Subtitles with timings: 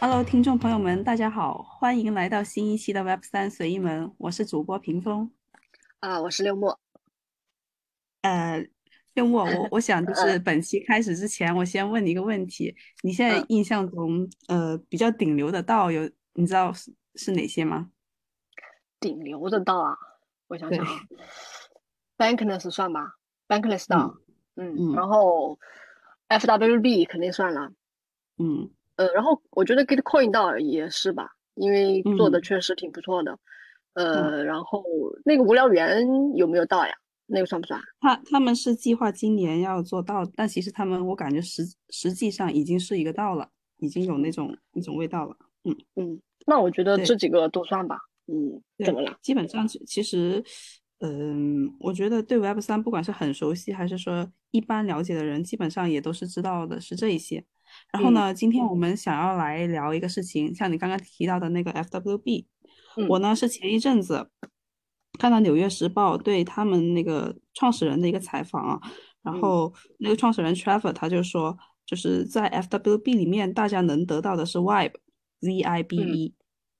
[0.00, 5.28] Hello，听众朋友们，大家好，欢迎来到新一期的 Web 三随意门，我是主播屏风。
[5.98, 6.78] 啊，我是六墨。
[8.22, 8.64] 呃，
[9.14, 17.90] 六墨，我 我想就是本期开始之前，我先问你一个问题：你现在印象中，呃，比较顶流的道有，你知道是是哪些吗？
[19.00, 19.96] 顶流的道啊，
[20.46, 20.92] 我想想啊
[22.16, 23.16] ，Bankless 算吧
[23.48, 24.16] ，Bankless 道，
[24.54, 25.58] 嗯嗯，然后
[26.28, 27.72] FWB 肯定算了，
[28.36, 28.70] 嗯。
[28.98, 33.38] 呃，然后我觉得 Gitcoin 倒也是吧，因为做的确实挺不错的。
[33.94, 34.84] 呃，然后
[35.24, 36.92] 那个无聊猿有没有到呀？
[37.26, 37.80] 那个算不算？
[38.00, 43.48] 他他们是计划今年要做到，但其实他们我感觉实实际上已经是一个到了，
[43.78, 45.36] 已经有那种那种味道了。
[45.64, 47.98] 嗯嗯，那我觉得这几个都算吧。
[48.26, 49.16] 嗯，怎么了？
[49.22, 50.42] 基本上其实，
[51.00, 57.44] 嗯，我觉得对 Web 三不管是很熟悉还是说一般了解的人，基本上也都是知道的是这一些。
[57.92, 62.46] 然后呢，今天我们想要来聊一个事情，像你刚刚提到的那个 FWB，
[63.08, 64.30] 我呢是前一阵子
[65.18, 68.80] 看到《纽约时报》对他们那个创始人的一个采访啊，
[69.22, 76.34] 然后那个创始人 Trevor 他就说，就是在 FWB 里面，大家能得到的是 Vibe，Z I B E，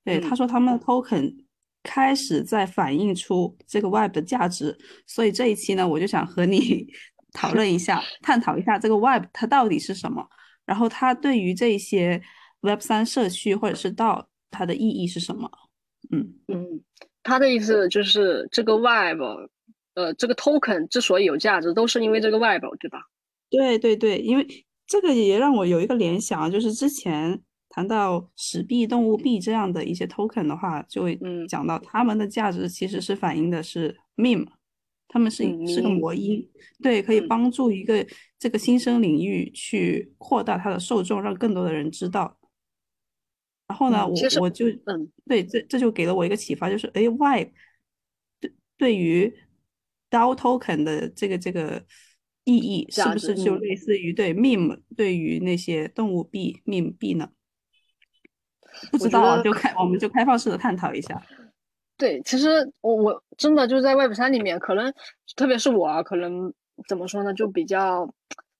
[0.04, 1.44] 对，他说他们的 Token
[1.82, 6.86] 开始在反映出这个 Vibe 的价值，所以这一期呢，我就想和你
[7.32, 10.28] 讨论一下，探讨一下这个 Vibe 它到底是什么。
[10.68, 12.20] 然后它对于这些
[12.60, 15.50] Web 三社区或者是道，它的意义是什么？
[16.10, 16.82] 嗯嗯，
[17.22, 19.20] 他的意思就是这个 Web，
[19.94, 23.00] 呃，这个 Token 之所以有价值，都是因为这个 Web，对吧？
[23.48, 24.46] 对对对，因为
[24.86, 34.46] 这个也让我有一个联想，就是之前谈到史币、动物币这样的一些 Token 的话，就会讲到它们的价值其实是反映的是 Meme。
[35.08, 36.46] 他们是是个魔音，
[36.82, 38.06] 对，可以帮助一个
[38.38, 42.38] 这个新生领域去扩大它的受众，让更多的人知道。
[43.66, 47.50] 然后呢，我我就嗯，对，这这就给了我一个启发，就是哎，Why
[48.38, 49.34] 对对于
[50.10, 51.84] DAO token 的这个这个
[52.44, 57.30] 意义，是不是就类似于对 Meme 对于那些动物币 Meme 币呢？
[58.90, 61.22] 不知道啊，就开我们就开放式的探讨一下。
[61.98, 62.48] 对，其实
[62.80, 64.94] 我我真的就是在 Web 三里面，可能
[65.34, 66.54] 特别是我啊，可能
[66.86, 68.08] 怎么说呢，就比较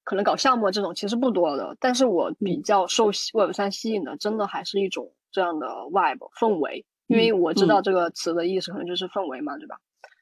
[0.02, 9.76] 可能搞项目这种其实不多的，但是我比较受 Web 三吸引的，真的还是一种这样的 Web 氛围，因为我知道这个词的意思可能就是氛围嘛，对吧？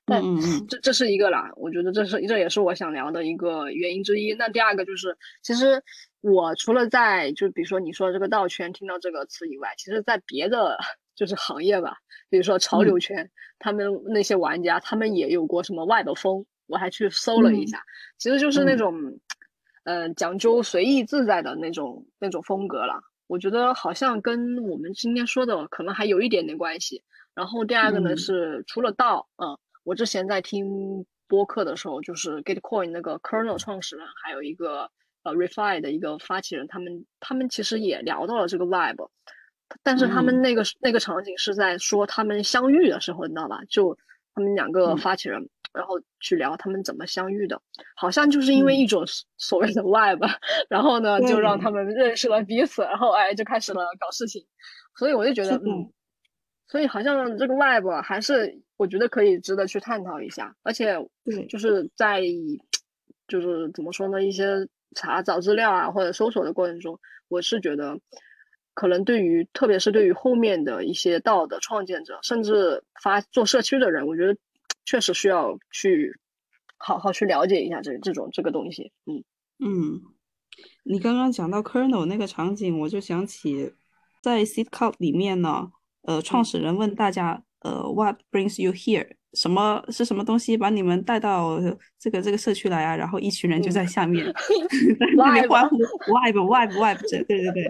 [0.04, 0.22] 但
[0.68, 4.34] 这这是一个啦，我觉得这是这也是我想聊的一个原因之一。
[4.34, 5.82] 那第二个就是，其实
[6.20, 10.76] 我除了在就比如说你说这个道圈听到这个词以外，其实在别的。
[11.16, 11.96] 就是行业吧，
[12.28, 13.28] 比如说潮流圈，
[13.58, 17.82] 他们那些玩家，他们也有过什么外的风，我还去搜了一下，
[18.18, 19.18] 其实就是那种，
[19.84, 23.00] 呃，讲究随意自在的那种那种风格了。
[23.26, 27.02] 我觉得好像跟我们今天说的可能还有一点点关系。
[27.34, 34.90] 然后第二个呢是除了道，嗯，我之前在听播客的时候，就是 Gitcoin 那个 Kernel 创始人，还有一个
[35.22, 39.08] 呃 Refi 的一个发起人，他们他们其实也聊到了这个 Vibe。
[39.82, 43.60] 但是他们那个那个场景是在说他们相遇的时候，你知道吧？
[43.68, 43.96] 就
[44.34, 47.60] 他们两个发起人，然后去聊他们怎么相遇的，
[47.96, 49.04] 好像就是因为一种
[49.36, 50.22] 所谓的 Web，
[50.68, 54.46] 然后呢就让他们认识了彼此，然后哎就开始了搞事情。
[54.94, 55.90] 所以我就觉得，嗯，
[56.68, 60.96] 所以好像这个 Web 还是我觉得可以值得去探讨一下，而且
[61.48, 62.22] 就是在
[63.26, 67.98] 就是怎么说呢，一些查找资料啊或者搜索的过程中，我是觉得。
[68.76, 74.36] 可能对于，特别是对于后面的一些道的创建者，甚至发做社区的人，我觉得
[74.84, 76.14] 确实需要去
[76.76, 78.92] 好好去了解一下这这种这个东西。
[79.06, 79.24] 嗯
[79.64, 80.02] 嗯，
[80.84, 83.72] 你刚刚讲到 kernel 那个场景，我就想起
[84.22, 85.70] 在 seed cult 里面呢，
[86.02, 89.08] 呃，创始人问大家，呃，what brings you here？
[89.32, 91.58] 什么是什么东西把你们带到
[91.98, 92.94] 这个这个社区来啊？
[92.96, 94.24] 然后一群人就在下面
[95.00, 97.64] 在那里欢呼，web web web，对对对，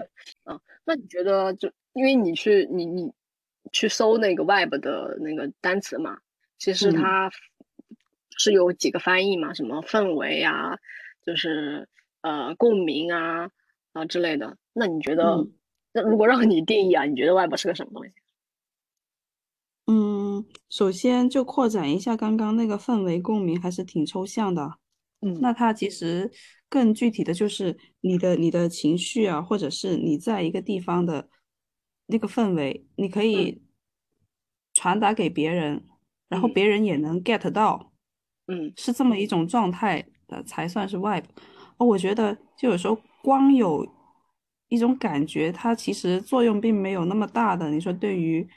[0.45, 3.11] 嗯，那你觉得就因为你去你你
[3.73, 6.17] 去搜那个 web 的那个单词嘛，
[6.57, 7.29] 其实它
[8.37, 10.77] 是有几个翻译嘛，什么氛围啊，
[11.25, 11.89] 就是
[12.21, 13.51] 呃共鸣啊
[13.91, 14.57] 啊之类的。
[14.71, 15.45] 那你觉得，
[15.91, 18.13] 那如果让你定义啊，你觉得 web 是个什么东西？
[19.87, 24.77] 嗯，首先就扩展一下刚刚那个氛围共鸣，还是挺抽象的。
[25.21, 26.31] 嗯，那它其实
[26.69, 31.29] 更具体的就是你的你的情绪啊，或者是你在一个地方的
[32.05, 33.61] 那个氛围，你可以
[34.73, 35.83] 传达给别人，
[36.29, 37.91] 然后别人也能 get 到。
[38.49, 41.25] 嗯，是这么一种状态的才算是 vibe。
[41.77, 43.85] 哦，我觉得就有时候光有
[44.69, 47.69] 一种感觉，它其实作用并没有那么大的。
[47.69, 48.47] 你说对于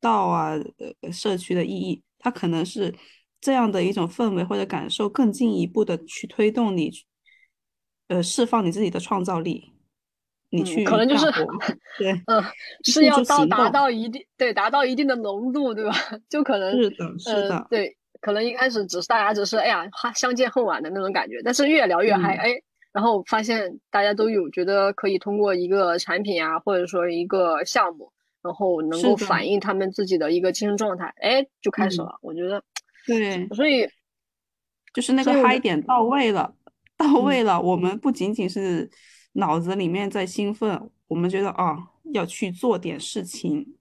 [0.00, 0.54] 道啊，
[1.02, 2.92] 呃，社区的意义，它可能是
[3.40, 6.90] 这样的一种氛围或者感受，更进一步的去推动你，
[8.08, 9.72] 呃，释放你自己的创造力。
[10.50, 11.26] 你去可能就是
[11.98, 12.42] 对，嗯，
[12.82, 15.92] 是要到达到一定对达到一定的浓度，对吧？
[16.30, 22.54] 就可能是的，是的，对，可能一开始只是大家只是哎呀，相见恨晚的那种感觉，但是越聊越嗨，哎，
[22.92, 32.18] 然后发现大家都有觉得可以通过一个产品啊，或者说一个项目，然后能够反映他们自己的一个精神状态，哎，就开始了。
[32.22, 32.62] 我觉得，
[33.08, 33.88] 对，所以
[34.94, 36.54] 就是那个嗨点到位了，
[36.96, 37.60] 到位了。
[37.60, 38.88] 我们不仅仅是。
[39.32, 41.76] 脑子里面在兴奋，我们觉得啊，
[42.12, 43.76] 要去做点事情。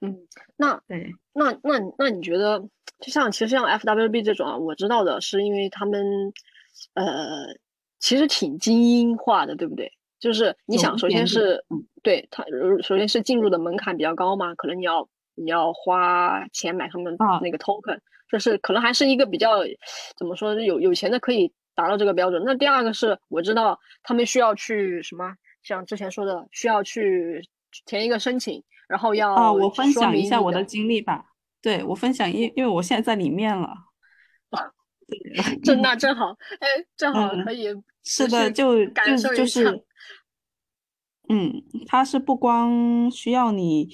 [0.00, 2.58] 嗯，那对，那那那你觉得，
[3.00, 6.32] 就像其实像 FWB 这种啊，我知道的是，因为他们
[6.94, 7.48] 呃，
[7.98, 9.92] 其实挺精英化的，对不对？
[10.18, 11.62] 就是你想，首先是
[12.02, 12.42] 对他，
[12.82, 15.06] 首先是进入的门槛比较高嘛，可能你要
[15.36, 17.98] 你要花钱买他们那个 token，
[18.30, 19.60] 就是可能还是一个比较
[20.16, 21.52] 怎么说，有有钱的可以。
[21.76, 22.42] 达到这个标准。
[22.46, 27.46] 那第二个是我知道他们需要去什么，像之前说的，需要去
[27.84, 31.22] 填一个申请，然后要啊，我分享一下我的经历吧。
[31.60, 33.74] 对我分享，因因为我现在在里面了。
[35.62, 36.66] 真那正好，哎，
[36.96, 37.66] 正好可以。
[38.02, 39.84] 是的，就就就是，
[41.28, 43.86] 嗯，他是不光需要你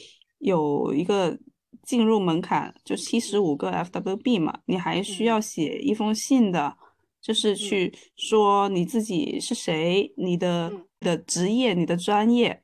[0.42, 1.38] 有一个
[1.82, 6.76] 进入门槛，就七十五个 FWB 嘛，你还需要写一封信的。
[7.20, 12.60] 就是去说你自己是谁，你的的职业，你的专业，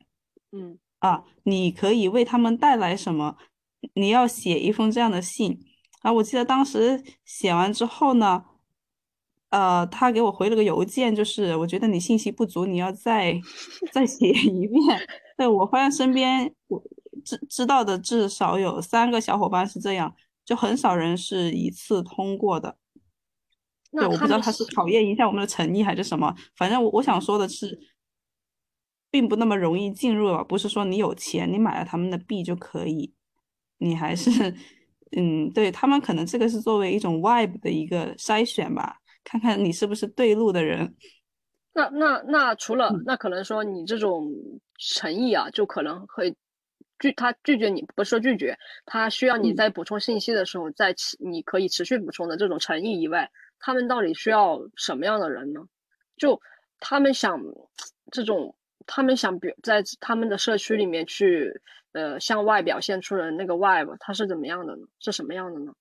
[0.51, 3.37] 嗯啊，你可以为他们带来什么？
[3.95, 5.61] 你要写一封这样的信。
[6.03, 8.43] 啊，我记得当时写完之后呢，
[9.51, 13.41] 呃，他给我回了个邮件，就是我觉得你信息不足，你要再
[13.93, 14.83] 再写一遍。
[15.37, 16.83] 对我发现身边我
[17.29, 20.15] 知知道的至少有三个小伙伴是这样，
[20.45, 22.77] 就很少人是一次通过的。
[23.93, 26.35] 对，我不知道他是考验一下我们的诚意还是什么。
[26.57, 27.79] 反正我我想说的是，
[29.11, 30.43] 并不那么容易进入了。
[30.45, 33.13] 不是说你有钱，你买了他们的币就可以。
[33.79, 34.55] 你还是，
[35.17, 40.95] 嗯，对他们可能这个是作为一种 vibe 的一个筛选吧，看看你是不是对路的人。
[41.73, 44.29] 那那那除了那可能说你这种
[44.79, 46.37] 诚意啊，就可能会
[46.99, 53.31] 拒他拒绝你，不是说拒绝，他需要你在补充信息的时候再你可以持续补充的这种诚意以外。
[53.61, 55.61] 他们到底需要什么样的人呢？
[56.17, 56.41] 就
[56.79, 57.43] 他们想
[58.13, 58.55] 这种，
[58.87, 61.61] 他们想表在他们的社区里面去，
[61.91, 64.87] 呃，向外表现出的那个 vibe，它是怎么样的呢？
[65.01, 65.73] 是什么样的呢？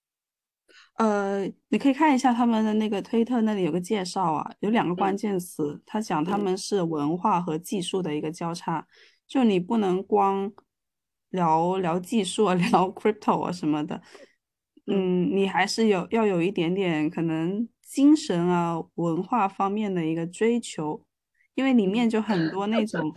[0.95, 8.85] 呃，你可以看一下他们的那个推特那里有个介绍啊，有两个关键词，他讲他们是文化和技术的一个交叉，
[9.27, 10.51] 就你不能光
[11.29, 14.01] 聊聊技术啊， 聊 crypto 啊什么的。
[14.85, 21.03] 嗯，你还是有要有一点点可能精神啊文化方面的一个追求，
[21.55, 23.13] 因为里面就很多那种，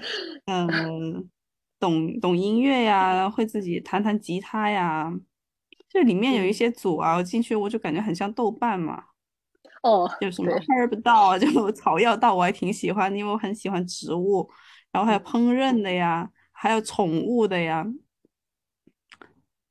[0.46, 1.28] 嗯，
[1.78, 5.12] 懂懂音乐呀，会自己弹弹吉他呀，
[5.88, 9.04] 这里面有一些组啊，我进去我就感觉很像豆瓣嘛。
[9.82, 14.50] 哦，有什么 herb 道啊，就 草药道，我还挺喜欢，因为我很喜欢植物，
[14.90, 16.28] 然后还有烹饪的呀，
[16.62, 17.86] 还有宠物的呀。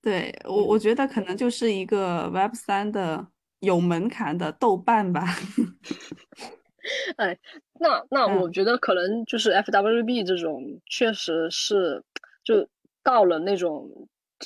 [0.01, 3.27] 对我，我觉得可能就是一个 Web 三的
[3.59, 5.23] 有门槛的豆瓣吧。
[7.17, 7.37] 哎，
[7.79, 12.03] 那那我觉得可能就是 FWB 这种，确实是
[12.43, 12.67] 就
[13.03, 13.87] 到了那种，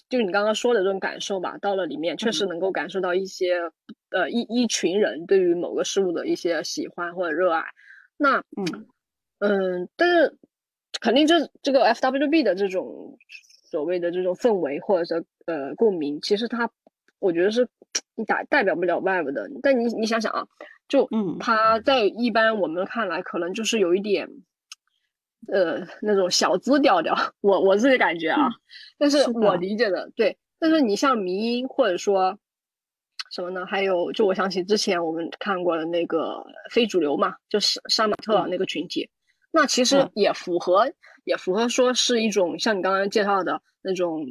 [0.09, 3.53] 就你刚刚说的这种感受吧，到了里面确实能够感受到一些
[4.09, 7.63] 呃一一群人对于某个事物的一些喜欢或者热爱。
[8.17, 8.85] 那嗯
[9.39, 10.37] 嗯，但是
[11.03, 13.19] 肯定这这个 FWB 的这种。
[13.73, 16.69] 所谓的这种氛围或者说呃共鸣，其实它
[17.17, 17.67] 我觉得是
[18.27, 19.49] 代代表不了 Web 的。
[19.63, 20.45] 但你你想想啊，
[20.87, 24.29] 就嗯，它在一般我们看来可能就是有一点
[25.47, 28.47] 呃那种小资调调，我我自己感觉啊，
[28.99, 30.37] 但是我理解的对。
[30.59, 32.37] 但是你像迷音或者说
[33.31, 33.65] 什么呢？
[33.65, 39.09] 还有就我想起之前我们看过的那个非主流嘛，就是杀马特那个群体，
[39.53, 40.91] 那其实也符合。
[41.25, 44.25] 也符合说是一种像你刚刚介绍的那种，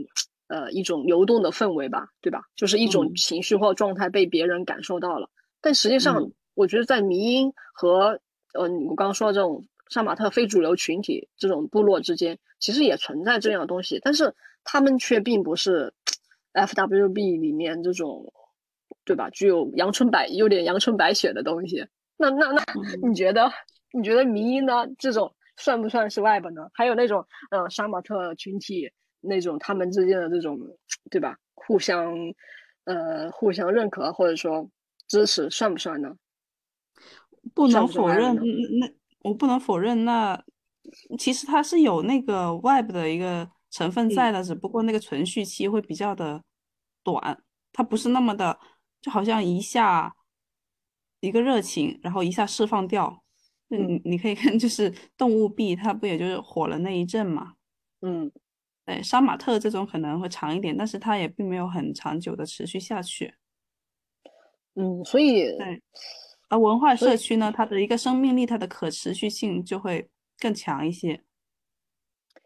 [0.48, 2.42] 呃，一种流动的氛围吧，对吧？
[2.54, 5.30] 就是一种情绪或状态被别人感受到了。
[5.62, 8.20] 但实际上，我觉得在迷音和
[8.52, 15.94] 呃，我刚刚说的这种杀马特非主流群体这种部落之间，其实也存在这样的东西，但是他们却并不是
[16.52, 18.30] FWB 里面这种，
[19.06, 19.30] 对吧？
[19.30, 21.86] 具有阳春白有点阳春白雪的东西。
[22.18, 22.62] 那那那，
[23.08, 23.50] 你觉得
[23.92, 24.86] 你觉得迷音呢？
[24.98, 25.34] 这种？
[25.58, 26.66] 算不算是 Web 呢？
[26.72, 30.58] 还有那种呃杀马特群体那种他们之间的这种
[31.10, 31.36] 对吧？
[31.54, 32.16] 互相
[32.84, 34.68] 呃互相认可或者说
[35.06, 36.16] 支持，算不算呢？
[37.54, 38.34] 不能否认，
[38.80, 40.42] 那我不能否认，那
[41.18, 46.42] 其实它是有那个 Web 的一个成分在的，只不过那个存续期会比较的
[47.04, 48.58] 短，它不是那么的，
[49.02, 50.16] 就好像一下
[51.20, 53.21] 一个热情，然后一下释放掉。
[53.72, 57.54] 嗯，你可以看，就是动物币，它不也就是火了那一阵嘛？
[58.02, 58.30] 嗯，
[58.84, 63.34] 对，杀马特这种可能会长一点，但是它也并没有很长久的持续下去。
[64.74, 65.82] 嗯，所以对。
[66.48, 70.06] 而文化社区呢，它的一个生命力，它的可持续性就会
[70.38, 71.22] 更强一些。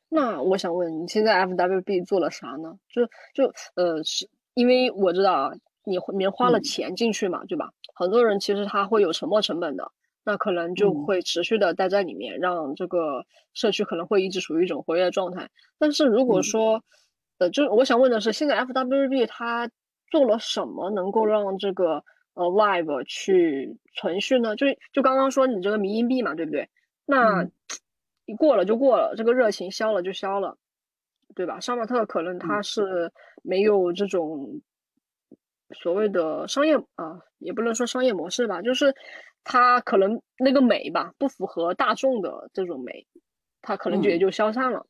[0.08, 2.78] 那我想问你，现在 FWB 做了啥呢？
[2.88, 3.04] 就
[3.34, 5.52] 就呃，是因为我知道啊，
[5.84, 7.72] 你里面花了钱进去嘛，对吧？
[7.96, 9.90] 很多人其实他会有沉没成本的，
[10.26, 15.48] 那可能就会持续的待在里面，让这个社区可能会一直处于一种活跃状态。
[15.78, 16.82] 但是如果说，
[17.38, 19.70] 呃，就我想问的是，现在 FWB 它
[20.10, 22.04] 做了什么能够让这个？
[22.38, 24.54] 呃，Vibe 去存续呢？
[24.56, 26.68] 就就刚刚说你这个迷音币嘛，对不对？
[27.06, 27.48] 那
[28.26, 30.54] 一过了就过了，这个热情消了就消了，
[31.34, 31.58] 对吧？
[31.60, 33.10] 杀马特可能它是
[33.42, 34.60] 没有这种
[35.74, 38.94] 所谓的商业啊，也不能说商业模式吧，就是
[39.48, 43.06] 它可能那个美吧，不符合大众的这种美，
[43.62, 44.84] 它可能就也就消散了。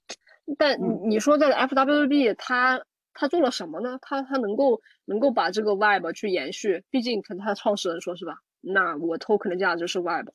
[0.56, 0.78] 但
[1.10, 2.82] 你说在 FWB 它。
[3.18, 3.98] 它做了什么呢？
[4.02, 8.40] 它它能够能够把这个 Web 去延续，毕竟他他创始人说是吧？
[8.60, 10.28] 那我 Token 的价值是 Web，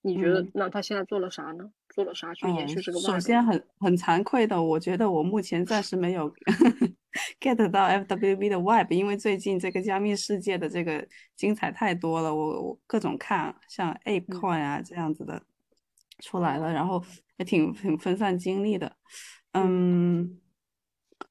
[0.00, 1.70] 你觉得那他现在做了啥呢？
[1.90, 3.06] 做了啥去延续这个 Web？
[3.06, 6.32] 首先很很惭愧的，我觉得我目前暂时没有
[7.40, 11.06] get 到 FWB 的 Web，因为最近这个加密世界的这个
[11.36, 15.42] 精彩太多了，我我各种看，像 ApeCoin 啊这样子的
[16.20, 17.04] 出来了，然后
[17.36, 18.96] 也挺挺分散精力的，
[19.52, 20.40] 嗯。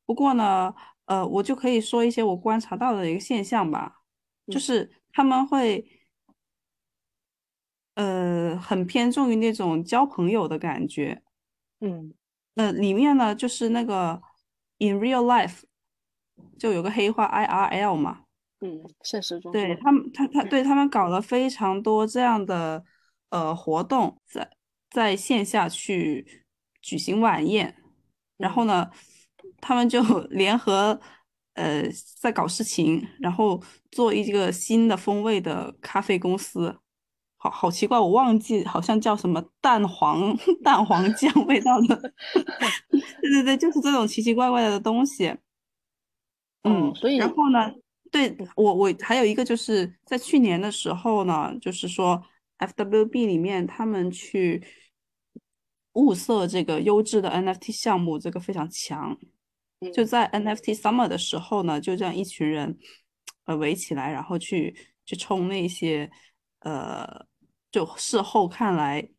[0.06, 0.74] 不过呢，
[1.06, 4.02] 呃，我就可以说一些我观察到的一个现象吧，
[4.48, 5.86] 就是他们会，
[7.96, 11.22] 呃，很偏重于那种交朋友的感觉，
[11.80, 12.14] 嗯，
[12.56, 14.22] 呃里面呢，就是那个
[14.80, 15.62] in real life
[16.58, 18.22] 就有个黑化 IRL 嘛，
[18.62, 21.22] 嗯，现实中，对他们，他他对他们搞了。
[21.22, 22.84] 非常多这样的
[23.30, 24.50] 呃活动，在
[24.90, 26.46] 在线下去
[26.82, 27.76] 举行晚宴，
[28.38, 28.90] 然后呢。
[29.60, 31.00] 他们就 联合，
[31.54, 31.84] 呃，
[32.20, 33.62] 在搞事情，然后
[33.92, 36.78] 做一个新的风味的咖啡公司，
[37.38, 41.96] 好好奇怪，我忘记好像叫什么蛋黄蛋黄酱味道的，
[43.22, 45.34] 对对对，就是这种奇奇怪怪的东西。
[46.64, 47.74] 嗯，所以然后呢，
[48.12, 52.24] 对我我还有一个就是在去年的时候呢，就是说
[52.60, 54.66] FWB 里面他们去
[55.94, 59.18] 物色这个优质的 NFT 项目，这个非常强。
[59.94, 62.78] 就在 NFT Summer 的时候呢，就这样一群人，
[63.44, 64.74] 呃，围起来，然后去
[65.06, 66.10] 去冲那些，
[66.60, 67.26] 呃，
[67.70, 69.10] 就事后看来，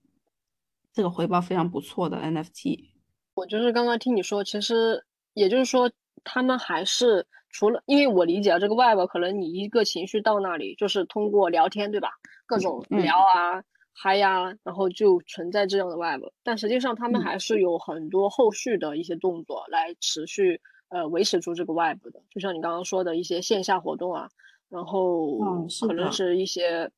[0.90, 2.92] 这个回报非常不错的 NFT。
[3.34, 12.10] 我就是刚刚听你说，其实也就是说，他们还是除了，因为我理解这个 Web，可能你一个情绪到那里，就是通过聊天，对吧？
[12.46, 13.64] 各种聊啊。
[13.96, 24.28] 嗨呀，然后就存在这样的 Web，但实际上他们还是有很多后续的一些动作来持续呃维持住这个 Web 的，就像你刚刚说的一些线下活动啊，
[24.68, 25.38] 然后
[25.86, 26.90] 可能是一些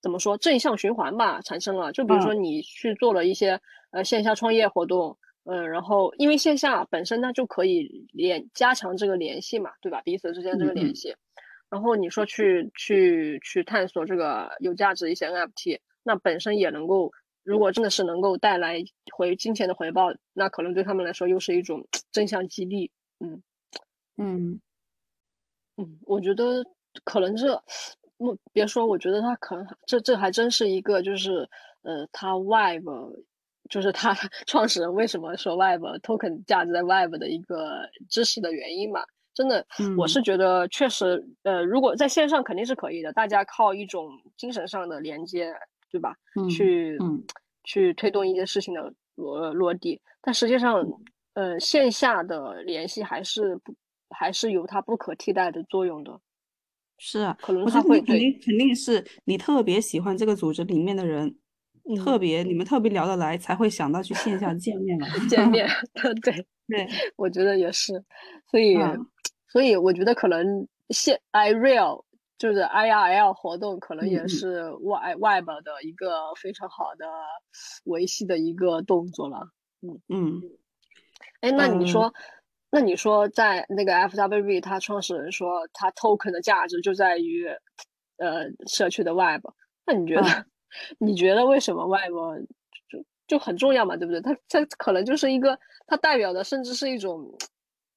[0.00, 3.60] 怎么说正向循环吧产生了，就比如说你去做了一些
[3.90, 5.18] 呃线下创业活动，
[5.50, 10.02] 嗯，然后因为线下本身它就可以联加强这个联系嘛，对吧？
[10.02, 11.16] 彼此之间这个联系，
[11.70, 15.78] 然后你说去去去探索这个有价值一些 NFT。
[16.02, 17.10] 那本身也能够，
[17.44, 18.82] 如果真的是能够带来
[19.14, 22.90] 回金钱的回报，那可能对他们来说又是一种正向激励。
[23.20, 23.42] 嗯
[24.16, 24.60] 嗯
[25.76, 26.64] 嗯，我觉得
[27.04, 27.62] 可能这，
[28.16, 31.48] 不别说，我觉得他可能这这还真是一个，就是
[31.82, 32.84] 呃，他 Web，
[33.68, 34.14] 就是他
[34.46, 39.04] 创始人为什么说 Web token 价值在 Web 的一个知识的原因嘛。
[39.34, 39.64] 真的，
[39.96, 45.52] 我是觉得确实，呃，如果在线上肯定是可以的，大家靠一种精神上的连接。
[45.90, 46.14] 对吧？
[46.50, 47.24] 去嗯
[47.64, 50.84] 去推动一件事情的落落地，但实际上，
[51.32, 53.74] 呃，线下的联系还是不
[54.10, 56.20] 还是有它不可替代的作用的。
[56.98, 61.34] 是啊，可能他会肯定肯定是你特别喜欢这个组织里面的人，
[61.96, 65.06] 特别你们特别聊得来，才会想到去线下见面嘛。
[65.28, 65.68] 见面，
[66.22, 68.04] 对对，我觉得也是。
[68.50, 68.76] 所以，
[69.48, 72.04] 所以我觉得可能线 i real
[72.38, 77.06] 就是 IRL 活动，可能也是 Web Web 的一个非常好的
[77.84, 79.48] 维系的一个动作了。
[79.82, 80.42] 嗯嗯。
[81.40, 82.12] 哎，那你说，
[82.70, 87.46] 那你说，在那个 FWB，它创始人说，它 token 的价值就在于
[88.18, 89.44] 呃社区的 Web。
[89.86, 90.46] 那你觉得，
[90.98, 92.46] 你觉得为什么 Web
[92.88, 93.96] 就就很重要嘛？
[93.96, 94.20] 对不对？
[94.20, 97.36] 它它可能就是一个，它代表的甚至是一种。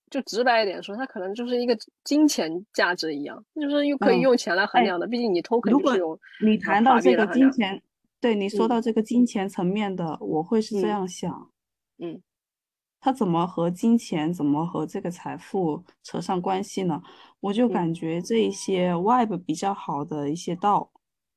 [0.09, 1.73] 就直白一点说，它可能就是一个
[2.03, 5.07] 金钱价值一样，就是又可以用钱来衡量的。
[5.07, 7.81] 毕竟你 token 是有你谈到这个金钱，
[8.19, 11.49] 对你说到这个金钱层面的，我会是这样想，
[11.99, 12.21] 嗯，
[12.99, 17.01] 他怎么和金钱，怎么和这个财富扯上关系呢？
[17.39, 20.91] 我就感觉这一些 web 比较好的一些道，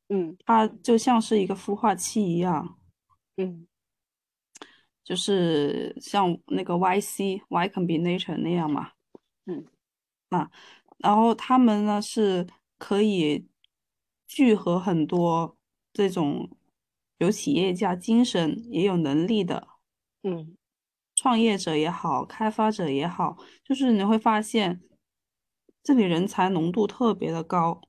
[0.09, 2.79] 嗯，它就像是一个孵化器一样，
[3.37, 3.67] 嗯。
[5.05, 8.93] 就是像那个 Y C Y combination 那样嘛，
[9.45, 9.67] 嗯，
[10.31, 10.51] 啊，
[10.97, 12.47] 然后他们呢是
[12.79, 13.47] 可以
[14.27, 15.59] 聚合很多
[15.93, 16.49] 这种
[17.19, 19.69] 有企业家精神也有能力的，
[20.23, 20.57] 嗯，
[21.15, 24.81] 创业者也好，开发者也好，就是你会发现
[25.83, 27.83] 这里人才浓度特别的高。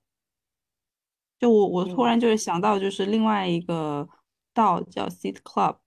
[1.40, 4.08] 就我我突然就是想到就是另外一个
[4.54, 5.78] 道叫 Seat Club。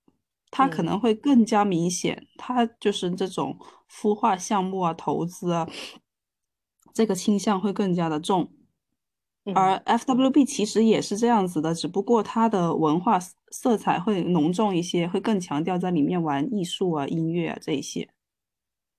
[0.50, 3.59] 它可能会更加明显，它就是这种
[3.93, 5.69] 孵化项目啊、投资啊，
[6.95, 8.50] 这个倾向会更加的重。
[9.55, 18.09] 而 FWB 其实也是这样子的，只不过它的文化色彩会浓重一些，会更强调在里面玩艺术啊、音乐啊这一些。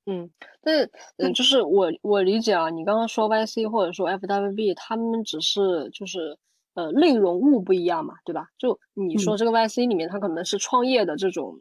[0.06, 0.30] 嗯，
[0.62, 6.38] 但是嗯，就是我我理解啊，你刚刚说 YC 或者说 FWB，他们只是就是。
[6.76, 8.48] 呃，内容物不一样嘛，对吧？
[8.58, 11.60] 就你说这个 YC 里面，它可能是创业的这种，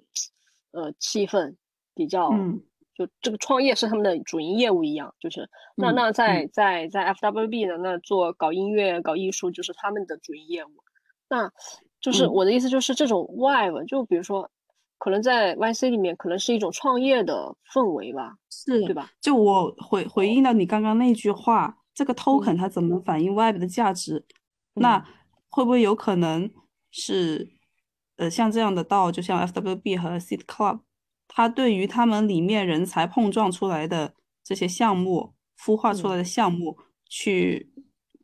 [0.70, 1.56] 呃，气氛
[1.92, 2.30] 比较，
[2.94, 10.68] 就这个创业是他们的主营业务一样，就是那那在在在 FWB 呢，那做搞音乐、搞艺术就是他们的主营业务。
[11.28, 11.50] 那
[12.00, 14.48] 就是我的意思，就是这种 Web，就比如说，
[14.98, 19.10] 可能在 YC 里面，可能是一种创业的氛围吧，是对吧？
[19.20, 24.26] 就我回回应到你刚刚那句话，这个 Token 它怎么反映 Web 的价值？
[24.74, 25.04] 那
[25.50, 26.50] 会不会有可能
[26.90, 27.48] 是，
[28.16, 30.80] 呃，像这样的道，就像 FWB 和 Seed Club，
[31.26, 36.76] 它对于他们里面人才碰撞出来的这些项目、孵化出来的项目，
[37.08, 37.72] 去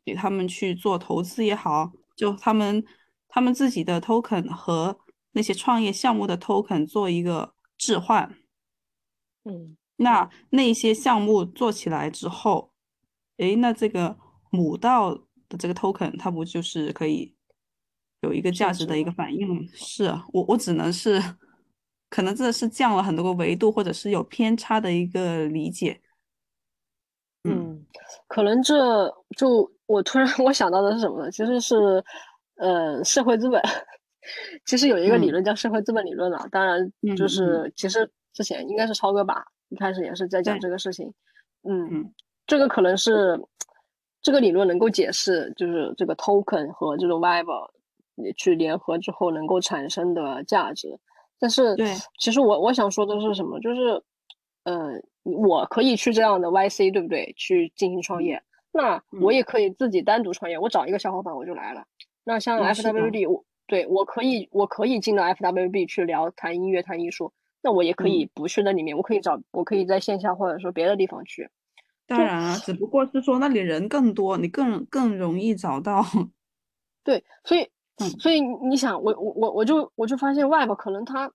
[0.05, 2.83] 给他们去做投资也好，就他们
[3.27, 4.97] 他们自己的 token 和
[5.35, 8.35] 那些创业项目的 token 做一个置换，
[9.43, 12.71] 嗯，那那些项目做起来之后，
[13.37, 14.17] 诶，那这个
[14.49, 15.21] 母道。
[15.47, 17.31] 的这个 token 它不就是可以
[18.21, 19.61] 有一个价值的一个反应吗？
[19.75, 21.21] 是我我只能是
[22.09, 26.01] 可能这是降了很多个维度，或者是有偏差的一个理解。
[27.43, 27.85] 嗯，
[28.27, 31.29] 可能这就我突然 我想到的是什么呢？
[31.29, 32.03] 其实是
[32.55, 33.61] 呃社会资本，
[34.65, 36.47] 其实有一个理论叫社会资本理论了。
[36.51, 41.13] 当然就是其实之前应该是超哥吧，一开始也是在讲这个事情。
[41.63, 42.13] 嗯，
[42.45, 43.39] 这个可能是。
[44.21, 47.47] 这个理论能够解释，就是这个 token 和这种 web
[48.35, 50.99] 去联合之后能够产生的价值。
[51.37, 53.59] 但是，对，其实我我想说的是什么？
[53.59, 54.01] 就是，
[54.63, 57.31] 呃，我可以去这样的 YC，对不对？
[57.37, 58.41] 去进行创业。
[58.71, 61.85] 那我也可以自己单独创业，我找一个小伙伴我就来了。
[62.23, 67.31] 那像 FWD，我对我可以，我可以进到 FWB 去聊谈音乐、谈艺术。
[67.61, 71.49] 那我也可以不去那里面，我可以找，我可以在线下或者说别的地方去。
[72.05, 76.05] 当然啊，只不过是说那里人更多，你更更容易找到。
[77.03, 77.67] 对，所以，
[78.19, 81.31] 所以你想，我我我我就我就发现，Web 可能它，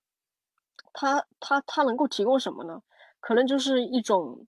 [0.92, 2.80] 它它它能够提供什么呢？
[3.18, 4.46] 可能就是一种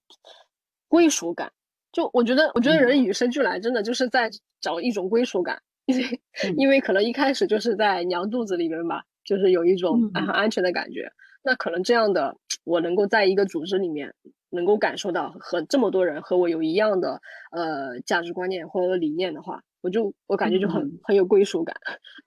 [0.87, 1.51] 归属感。
[1.91, 4.29] 就我觉得，我觉得人与生俱来真的就是在
[4.61, 6.21] 找一种归属感，因为
[6.57, 11.11] 因为可能一开始就是在娘肚子里面吧，就是有一种很安全的感觉。
[11.43, 14.13] 那可能这样的，我能够在一个组织里面。
[14.55, 17.19] 能够感受到和这么多人和我有一样的
[17.51, 21.75] 呃价值观念或者理念的话，我就我感觉就很很有归属感。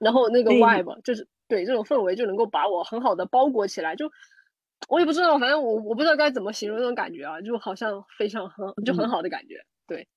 [0.01, 3.95] 然后那个 vibe 就是对这种氛围就能够把我很好的包裹起来。
[3.95, 4.11] 就
[4.88, 9.55] 我也不知道，反正我我不知道该怎么形容那种感觉啊，就好像非常很就很好的感觉。
[9.87, 10.09] 对，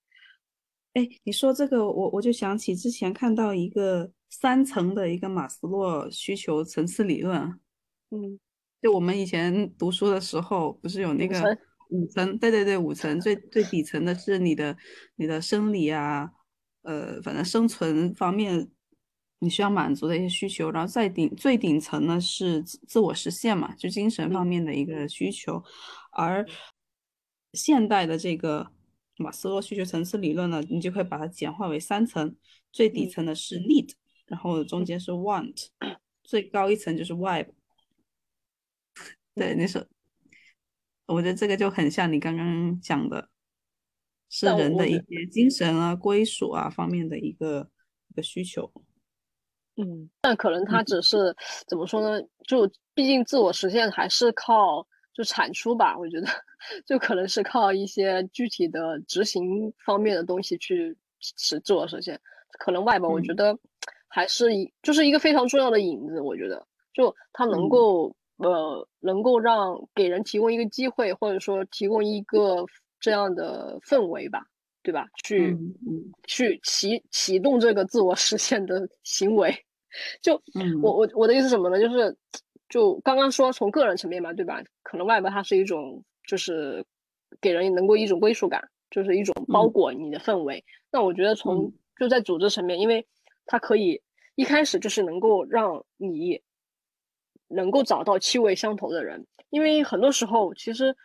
[0.93, 7.41] 哎，你说这个我我就想起之前看到一个三层的一个马斯洛需求层次理论。
[8.11, 8.39] 嗯，
[8.81, 11.57] 就我们以前读书的时候不是有那个。
[11.91, 14.77] 五层，对对对，五层最最底层的是你的
[15.15, 16.29] 你的生理啊，
[16.83, 18.69] 呃，反正生存方面
[19.39, 25.63] 你需要满足的一些需求，然后再顶最顶层呢是自我实现嘛，就精神方面的一个需求，
[26.11, 26.45] 而
[27.53, 28.71] 现代的这个
[29.19, 32.35] 马斯洛需求层次理论呢，你就可以把它简化为三层，
[32.71, 33.91] 最底层的是 need，
[34.25, 35.67] 然后中间是 want，
[36.23, 37.45] 最高一层就是 why。
[39.35, 39.85] 对，你说，
[41.05, 43.29] 我觉得这个就很像你刚刚讲的，
[44.29, 47.69] 是人的一些精神啊、归属啊方面的一个
[48.07, 48.71] 一个需求。
[49.75, 51.35] 嗯，但可能他只是
[51.67, 52.25] 怎么说呢？
[52.47, 54.85] 就毕竟自我实现还是靠
[55.19, 55.97] 就产出吧。
[55.97, 56.27] 我觉得
[56.85, 62.17] 就可能是靠一些具体的执行方面的东西去实自我实现。
[62.51, 63.53] 可能外吧，我觉得
[64.07, 66.21] 还是一就是一个非常重要的引子。
[66.21, 72.65] 我觉得就它能够呃能够让给人提供一个机会，或者说提供一个
[73.01, 74.45] 这样的氛围吧。
[74.81, 75.05] 对吧？
[75.23, 75.55] 去
[76.25, 79.53] 去启启动这个自我实现的行为。
[80.23, 80.41] 就
[80.81, 81.77] 我我我的意思是什么呢？
[81.79, 82.15] 就是
[82.69, 84.63] 就刚刚说从个人层面嘛，对吧？
[84.83, 86.85] 可能外部它是一种就是
[87.41, 90.63] 给人能够一种归属感，就是一种包裹你的氛围。
[90.91, 93.05] 那我觉得从就在组织层面，因为
[93.45, 94.01] 它可以
[94.35, 96.41] 一开始就是能够让你
[97.47, 100.95] 能够找到气味相投的人，因为很多时候其实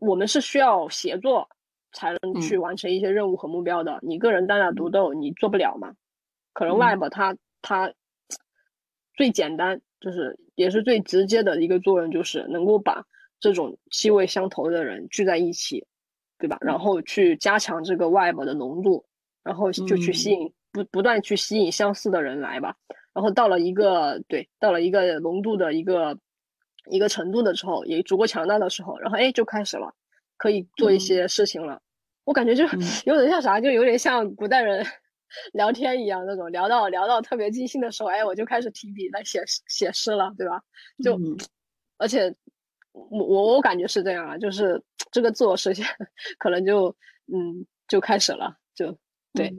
[0.00, 1.48] 我们是需要协作
[1.92, 3.98] 才能去完成一些任务和目标的。
[4.02, 5.94] 你个人单打独斗你做不了嘛？
[6.52, 7.92] 可能外部它它。
[9.14, 13.06] 最简单就是也是最直接的一个作用，就是能够把
[13.38, 15.86] 这种气味相投的人聚在一起，
[16.38, 16.58] 对吧？
[16.60, 19.04] 然后去加强这个 vibe 的浓度，
[19.44, 22.76] 然后就去吸引不不断去吸引相似的人来吧。
[23.14, 26.18] 然后到了一个对，到了一个浓度的一个
[26.90, 29.94] 一个程度的时候，也足够强大的时候，然后哎就开始了，
[30.36, 31.80] 可以做一些事情了。
[32.24, 32.64] 我感觉就
[33.04, 34.84] 有点像啥，就有点像古代人。
[35.52, 40.62] 聊天一样那种，聊到聊到特别尽兴的时候，哎，我就开始提笔来写写诗了，对吧？
[41.02, 41.18] 就，
[41.98, 42.34] 而且
[42.92, 45.84] 我我我感觉是这样啊，就是这个自我实现
[46.38, 46.94] 可能就
[47.32, 48.96] 嗯就开始了，就
[49.32, 49.54] 对。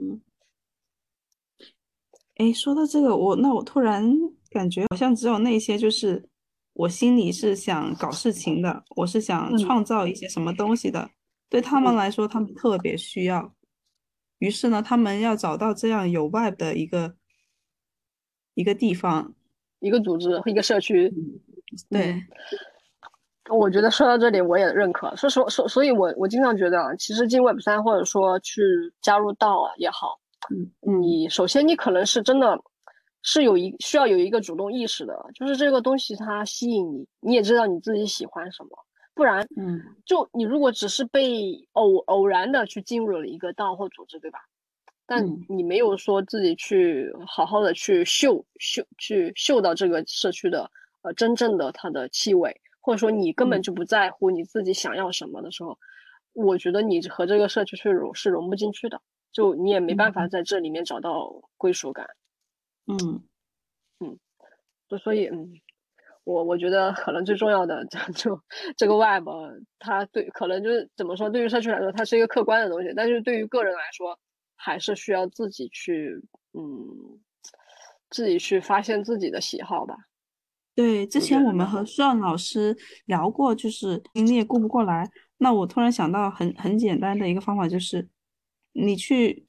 [2.36, 4.04] 哎，说到这个，我那我突然
[4.50, 6.28] 感觉好像只有那些就是
[6.72, 11.08] 我心里是想搞事情的，我是想创造一些什么东西的，
[11.48, 13.54] 对他们来说，他们特别需要。
[14.38, 17.14] 于是呢，他们要找到这样有 vibe 的一个
[18.54, 19.34] 一个地方，
[19.80, 21.12] 一个组织，一个社区。
[21.88, 22.22] 对，
[23.50, 25.08] 我觉得说到这里，我也认可。
[25.16, 28.62] 说实说，所所以，我我经常觉得啊，其实进 Web 三或者说去
[29.00, 30.18] 加入到也好，
[30.50, 32.58] 嗯，你首先你可能是真的
[33.22, 38.70] 是有一需要有一个主动意识的，就是这个东西它吸引你，你也知道你自己喜欢什么。
[39.14, 44.40] 不然，嗯，就你如果只是被偶偶然的去进入了一个道或组织，对吧？
[45.06, 50.70] 但你没有说自己去好好的去嗅嗅去嗅到这个社区的
[51.02, 55.78] 呃真正的它的气味，或者说你根本就不在乎你自己想要什么的时候，
[56.32, 59.00] 我觉得你和这个社区是融是融不进去的，
[59.30, 62.08] 就你也没办法在这里面找到归属感。
[62.86, 63.22] 嗯
[64.00, 64.18] 嗯，
[64.88, 65.52] 就所以嗯。
[66.24, 67.84] 我我觉得可能最重要的
[68.16, 68.40] 就
[68.76, 69.28] 这个 Web，
[69.78, 74.18] 它对可能就是怎么说，对于社区来说，它是一个客观的东西，但是对于个人来说，
[74.56, 76.18] 还是需要自己去
[76.54, 77.20] 嗯，
[78.08, 79.94] 自己去发现自己的喜好吧。
[80.74, 88.08] 对，之前我们和顺老师聊过，就是你也顾不过来，那我突然想到很很简单的一个方法，就是
[88.72, 89.46] 你去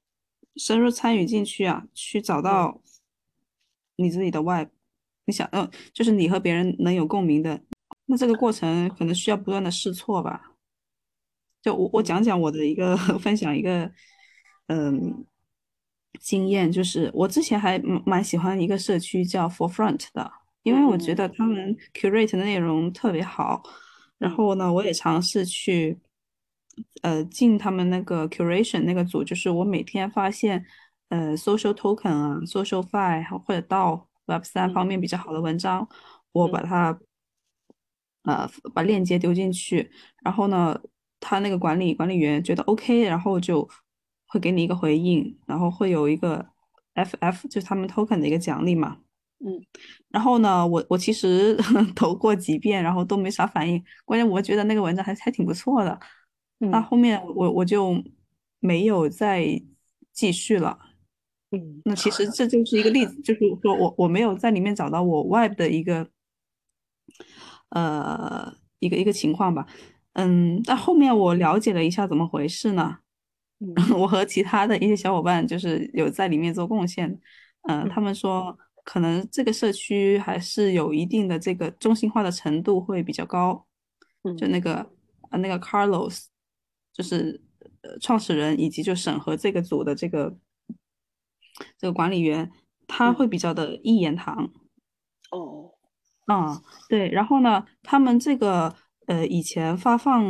[0.57, 2.81] 深入参与进去啊，去找到
[3.95, 4.74] 你自己的 Web。
[5.27, 7.59] 你想，嗯，就是你和别人能有共鸣的，
[8.05, 10.51] 那这个过程可能需要不断的试错吧。
[11.63, 13.91] 就我我讲讲我的一个 分享一个，
[14.67, 15.25] 嗯，
[16.19, 23.63] 经验，就是我之前还蛮喜欢一个社区叫 Forefront 的，因为我觉得他们 curate 的内容特别好。
[24.19, 25.97] 然后呢，我也尝试去，
[27.01, 30.63] 呃，进他们那个 curation 那个组，就是我每天发现，
[31.09, 34.07] 呃，social token 啊，social file 或者到。
[34.27, 35.87] Web 三方面比较好的文章，
[36.31, 36.99] 我把它，
[38.23, 39.91] 呃，把链接丢进去，
[40.23, 40.79] 然后呢，
[41.19, 43.67] 他那个管理管理员觉得 OK，然后就
[44.27, 46.45] 会给你一个回应，然后会有一个
[46.95, 48.97] FF，就是他们 token 的一个奖励嘛。
[49.45, 49.61] 嗯，
[50.09, 51.55] 然后呢，我我其实
[51.93, 55.99] 投过几遍，然后都没啥反应，关键我觉得那个文章还还挺不错的，
[56.59, 58.01] 那后面我我就
[58.59, 59.61] 没有再
[60.13, 60.79] 继续了。
[61.85, 66.07] 那其实这就是一个例子，就是说我我没有在里面找到我 Web 的一个，
[67.69, 69.65] 呃，一个一个情况吧。
[70.13, 72.97] 嗯，但后面我了解了一下怎么回事呢？
[73.97, 77.19] 我和其他的一些小伙伴就是有在里面做贡献，
[77.69, 83.65] 嗯，他们说可能这个社区还是有一定的这个中心化的程度会比较高。
[84.37, 84.85] 就那个
[85.29, 86.25] 呃那个 Carlos，
[86.91, 87.41] 就是
[88.01, 90.35] 创始人以及就审核这个组的这个
[91.77, 92.51] 这个管理员，
[92.87, 94.51] 他会比较的一言堂。
[95.31, 95.71] 哦，
[96.27, 98.75] 嗯，对，然后呢，他们这个
[99.07, 100.23] 呃以前发放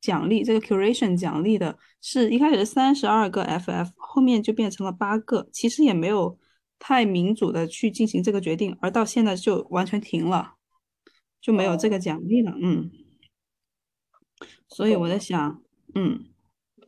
[0.00, 6.38] 奖励，这个 curation 奖励的是一开始三十二个 FF，后面就变成了八个，其实也没有
[6.78, 10.54] 太民主的去进行这个决定，而到现在就完全停了，
[11.40, 12.90] 就没有这个奖励了，嗯。
[14.68, 15.62] 所以我在想，
[15.94, 16.26] 嗯，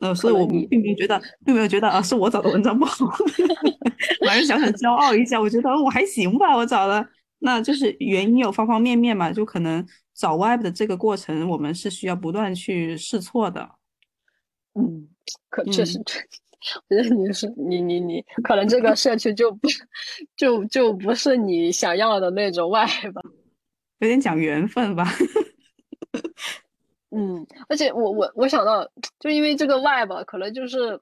[0.01, 3.05] 呃，所以我并没有觉得，并没有觉得啊，是我找的文章不好，
[4.21, 7.07] 我还是想想骄傲一下，我觉得我还行吧，我找的，
[7.39, 9.85] 那就是原因有方方面面嘛，就可能
[10.15, 13.69] 找 web 的这个过程，我们是需要不断去试错的。
[14.73, 15.07] 嗯，
[15.49, 15.99] 可确实，
[16.89, 19.67] 我觉得你是你你你，可能这个社区就不
[20.35, 22.89] 就就不是你想要的那种 web，
[23.99, 25.05] 有点讲缘分吧。
[27.13, 30.99] 嗯，而且我我我想到，就因为这个 Y 吧可能就是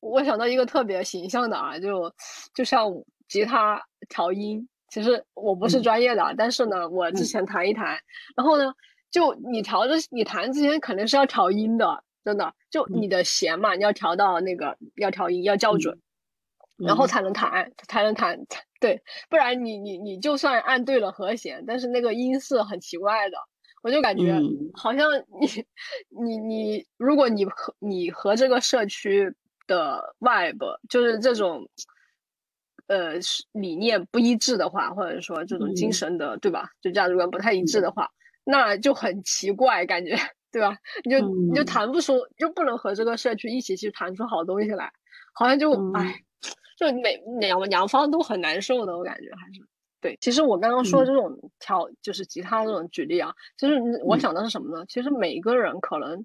[0.00, 2.10] 我想到一个特别形象的啊，就
[2.54, 2.90] 就像
[3.28, 7.98] 吉他调音，其实我不是专业的，但是呢，我之前弹一弹，
[8.36, 8.72] 然后呢，
[9.10, 16.00] 就你调着你弹之前肯定是要调音的，真的，就你的弦嘛，你要调到那个要调音要校准，
[16.78, 18.38] 然后才能弹才能弹，
[18.80, 23.36] 对，不然你你你就算按对了和弦，但是那个音是很奇怪的。
[23.82, 24.40] 我就感觉
[24.74, 25.08] 好像
[25.40, 25.64] 你
[26.22, 29.32] 你你，如果你和你和这个社区
[29.66, 31.68] 的 vibe 就是这种
[32.88, 33.14] 呃
[33.52, 36.70] 理念不一致的话，或者说这种精神的对吧？
[36.80, 38.10] 就价值观不太一致的话，
[38.44, 40.16] 那就很奇怪，感觉
[40.50, 40.76] 对吧？
[41.04, 44.92] 你就你就谈不出，就不能和这个社区一起去谈出好东西来，
[45.34, 46.20] 好像就哎，
[46.76, 49.60] 就每两两方都很难受的，我感觉还是。
[50.00, 54.84] 对，其实我刚刚说这种调就是吉他这种举例啊，其实我想的是什么呢？
[54.88, 56.24] 其实每个人可能，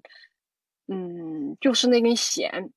[0.86, 2.70] 嗯，就是那根弦，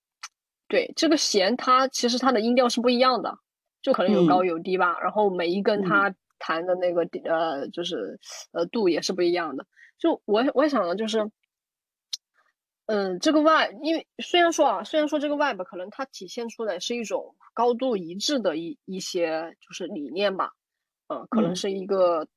[0.67, 3.37] 对，这个弦它其实它的音调是不一样的，
[3.81, 4.99] 就可能有高有低吧。
[4.99, 8.19] 然后每一根它弹的那个呃，就是
[8.51, 9.67] 呃度也是不一样的。
[9.99, 11.29] 就我我想的就是，
[12.87, 20.53] 嗯，这个外因为虽然说啊，虽然说这个 Y 可能它体现出来是一种高度一致的一一些就是理念吧。
[21.09, 22.27] 嗯，可能是一个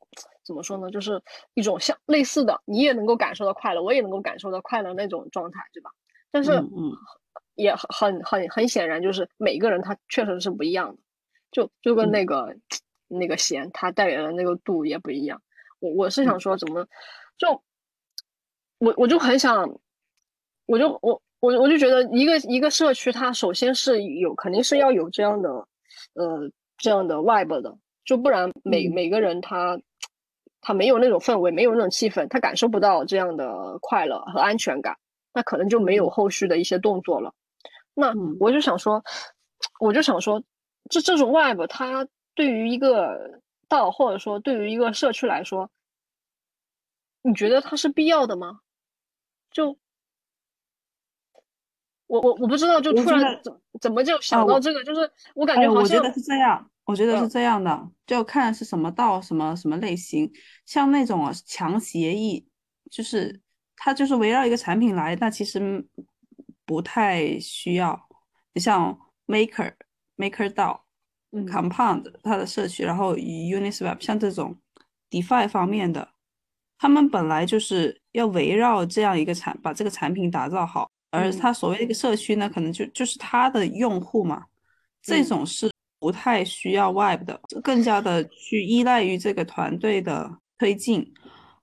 [0.44, 0.90] 怎么说呢？
[0.90, 1.20] 就是
[1.54, 5.90] 一种像类似的，你也能够感受到快乐，我也能够感受到快乐那种状态，对吧？
[6.30, 6.92] 但是，嗯，
[7.56, 10.98] 也很很很显然，就是每个人他确实是不一样的，
[11.50, 12.54] 就就跟那个
[13.09, 15.42] 那个弦，它代表的那个度也不一样。
[15.80, 16.87] 我我是想说，怎么
[17.37, 17.62] 就
[18.78, 19.68] 我我就很想，
[20.66, 25.50] 我就我我我就觉得一个一个社区，它首先是有肯定是要有这样的
[26.14, 27.76] 呃这样的 vibe 的。
[28.05, 29.81] 就不然每每个人他
[30.61, 34.97] 他没有那种氛围，没有那种气氛，他感受不到这样的快乐和安全感，
[35.33, 37.33] 那可能就没有后续的一些动作了。
[37.95, 39.03] 那我就想说，
[39.79, 40.43] 我就想说，
[40.89, 45.71] 这这种 web 它对于一个道或者说对于一个社区来说，
[47.23, 48.61] 你觉得它是必要的吗？
[49.51, 49.77] 就
[52.07, 56.69] 我我我不知道，就突然怎怎么就想到这个，就是我感觉好像我觉得是这样。
[56.90, 60.31] 我觉得是这样的，就看是什么道、什么什么类型。
[60.66, 62.44] 像那种强协议，
[62.90, 63.40] 就是
[63.76, 65.87] 它就是围绕一个产品来，那其实
[66.66, 68.09] 不太需要。
[68.53, 68.98] 你像
[69.29, 69.72] Maker、
[70.16, 70.81] Maker DAO、
[71.31, 74.57] Compound 它的社区，然后 Uniswap 像这种
[75.09, 76.09] DeFi 方面的，
[76.76, 80.90] 他们本来就是要围绕这样一个产，把这个产品打造好。
[81.12, 84.44] 而它所谓的一个社区呢，可能就就是它的用户嘛，
[85.00, 85.70] 这种是。
[86.01, 91.13] 不太需要 Web 的，更加的去依赖于这个团队的推进。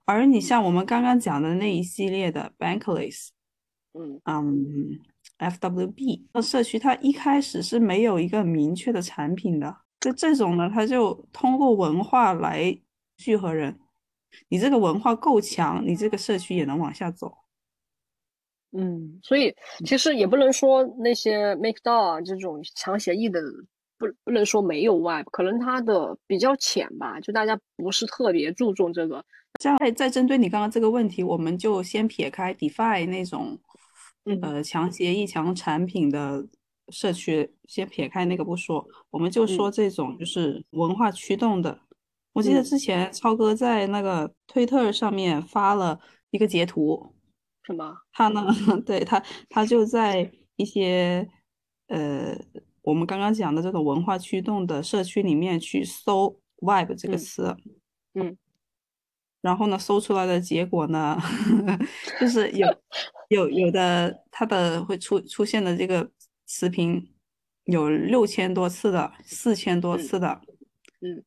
[0.04, 3.28] 而你像我们刚刚讲的那一系列的 Bankless，
[3.92, 4.98] 嗯嗯
[5.38, 9.76] ，FWB 那社区，它一开始是没有一个明确的产品的。
[10.00, 12.78] 就这种呢，它就通过文化来
[13.16, 13.76] 聚合人。
[14.48, 17.36] 你这个文化够强，你这个社区也能往下走。
[18.70, 19.52] 嗯，所以
[19.84, 23.42] 其实也不能说那些 MakeDAO 啊这种强协议的。
[23.98, 29.24] 不不能说没有 Web，可能它的比较浅吧，就大家不是特别注重这个。
[29.60, 33.58] 这样再针对你刚刚这个问题，我们就先撇开 DeFi 那种，
[34.40, 36.46] 呃，强协议、强产品的
[36.90, 41.76] 社区，先撇开那个不说，我们就说这种就是文化驱动的。
[42.34, 45.98] 我记得之前超哥在那个推特上面发了
[46.30, 47.12] 一个截图，
[47.64, 47.96] 什么？
[48.12, 48.46] 他呢？
[48.86, 51.28] 对他，他就在一些
[51.88, 52.38] 呃。
[52.88, 57.54] 我们刚刚讲的这种文化驱动的社区里面去搜 “vibe” 这个词，
[58.14, 58.34] 嗯，
[59.42, 61.18] 然后呢，搜出来的结果呢，
[62.18, 62.66] 就是有
[63.28, 66.10] 有有的它的会出出现的这个
[66.46, 67.12] 词频
[67.64, 70.40] 有六千多次的，四千多次的，
[71.02, 71.22] 嗯，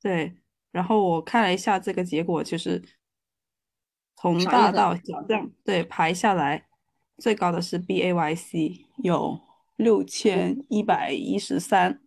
[0.00, 0.32] 对。
[0.72, 2.82] 然后我看了一下这个结果，就是
[4.16, 6.66] 从大到小这样对排下来，
[7.18, 9.38] 最高的是 B A Y C 有
[9.76, 12.00] 六千一百一十三，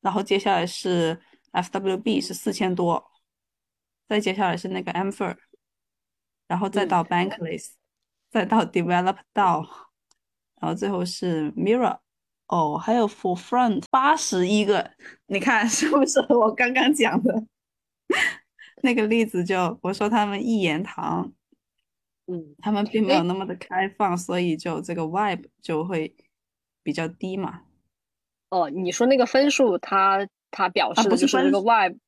[0.00, 1.20] 然后接下来是
[1.52, 3.10] F W B 是四千多。
[4.08, 5.36] 再接下来是那个 Amfer，
[6.46, 7.72] 然后再到 Bankless，
[8.30, 9.60] 再到 Develop 到，
[10.58, 11.98] 然后最后是 Mirror，
[12.46, 14.92] 哦，还有 For Front 八十一个，
[15.26, 17.44] 你看 是不是我刚刚讲的
[18.82, 19.44] 那个例子？
[19.44, 21.30] 就我说他们一言堂，
[22.28, 26.16] 嗯，他们并没有那么的开放，所以就这个 Vibe 就会
[26.88, 27.60] 比较低嘛。
[28.48, 31.98] 哦，你说那个分数，它它表示的就是那个 Vibe。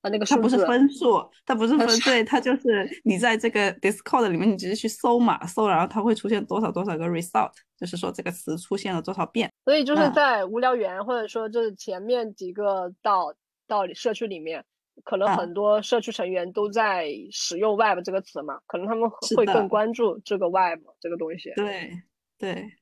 [0.00, 9.52] 啊，那个它不是分数，它不是分，对，它就是你在这个 Discord 里面，你直接去搜嘛，搜，然后它会出现多少多少个 result，就是说这个词出现了多少遍。
[9.66, 13.34] 所以就是在无聊园，或者说就是前面几个到
[13.66, 14.64] 到社区里面，
[15.04, 21.52] 可能很多社区成员都在使用 Web 这个词嘛，可能他们会更关注这个 Web 这个东西。
[21.56, 21.92] 对
[22.38, 22.72] 对，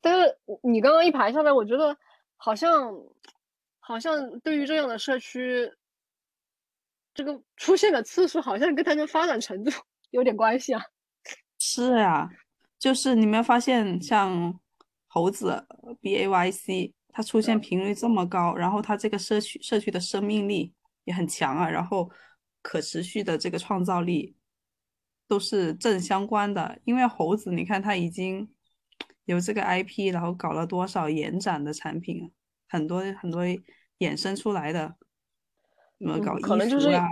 [0.00, 1.96] 但是你刚刚一排下来，我觉得
[2.36, 2.92] 好像
[3.78, 5.72] 好像对于这样的社区。
[7.12, 9.70] 这个出现的次数好像跟它的发展程度
[10.10, 10.80] 有点关系啊。
[11.58, 12.30] 是呀，
[12.78, 14.58] 就是你没有发现，像
[15.08, 15.66] 猴子
[16.00, 20.72] B A Y C，它出现频率这么高，然后它这个社区社区的生命力
[21.04, 22.08] 也很强啊，然后
[22.62, 24.36] 可持续的这个创造力
[25.26, 26.78] 都是正相关的。
[26.84, 28.48] 因为猴子，你看它已经
[29.30, 32.32] 有这个 I P，然后搞了多少延展的产品，
[32.68, 33.44] 很多很多
[34.00, 34.96] 衍生出来的。
[36.00, 37.06] 什么搞可能就是啊？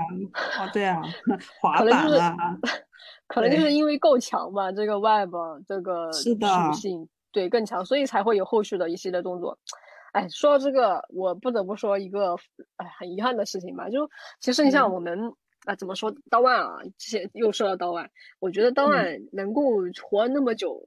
[0.59, 1.01] 哦，对啊，
[1.63, 2.59] 滑板啊，
[3.29, 5.33] 可能就是因为够强吧，这个 Web
[5.65, 6.37] 这个属
[6.73, 9.57] 性对更强，所以才会有后续的一系列动作。
[10.11, 12.35] 哎，说到这个，我不得不说一个
[12.79, 15.33] 哎很遗憾的事情吧，就其实你像我们
[15.67, 19.63] 啊，怎么说刀腕啊，之前又说到刀腕，我觉得刀腕能够
[20.03, 20.83] 活那么久，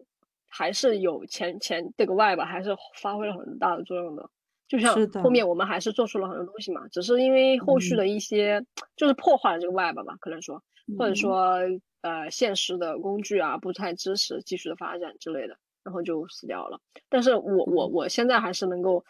[0.51, 4.29] 还是有前前这个 Web 还是发挥了很大的作用的。
[4.67, 8.63] 就像后面我们还是做出了很多东西嘛，只是因为后续的一些
[8.95, 10.63] 就是破坏了这个 Web 吧，可能说，
[10.97, 11.57] 或者说
[12.01, 16.79] 呃现实的工具啊不太支持继续的发展之类的，然后就死掉了。
[17.09, 19.03] 但是我我我现在还是能够，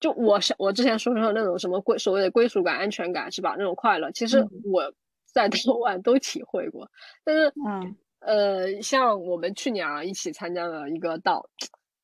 [0.00, 3.56] 就我我之前说说那种什么归所谓的归属感、安全感是吧？
[3.58, 4.90] 那种快乐，其实我
[5.26, 6.90] 在 当晚都体会过。
[7.22, 11.48] 但是嗯呃，像我们去年啊一起参加了一个道。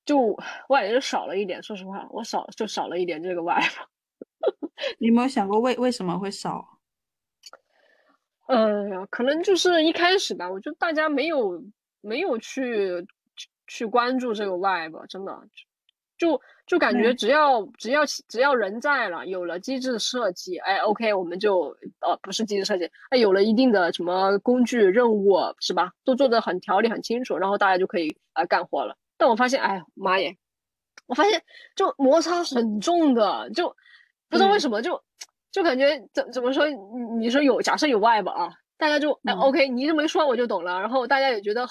[0.05, 0.18] 就
[0.68, 3.72] 我感觉少了一点，说实话，我少就少了一点这个 vibe。
[4.98, 6.79] 你有没有想过为为什么会少？
[8.46, 11.61] 呃，可能就是一开始吧，我觉得大家没有
[12.00, 13.05] 没有去
[13.66, 15.37] 去关注这个 vibe，真的
[16.16, 25.92] 就就感觉只要只要只要人在了，有了机制设计，哎，OK，我们就呃不是机制设计，哎，有了一定的什么工具任务是吧？
[26.05, 28.96] 都做的很条理很清楚，然后大家就可以啊干活了。
[29.16, 30.37] 但我发现，哎妈耶！
[31.07, 31.40] 我发现
[31.76, 33.68] 就摩擦很重的，就
[34.29, 35.00] 不知道为什么，就
[35.52, 36.68] 就感觉怎怎么说？
[36.68, 36.76] 你
[37.20, 40.81] 你说有假设有外吧啊，大家就哎 OK，你这么一说我就懂了。
[40.81, 41.64] 然后大家也觉得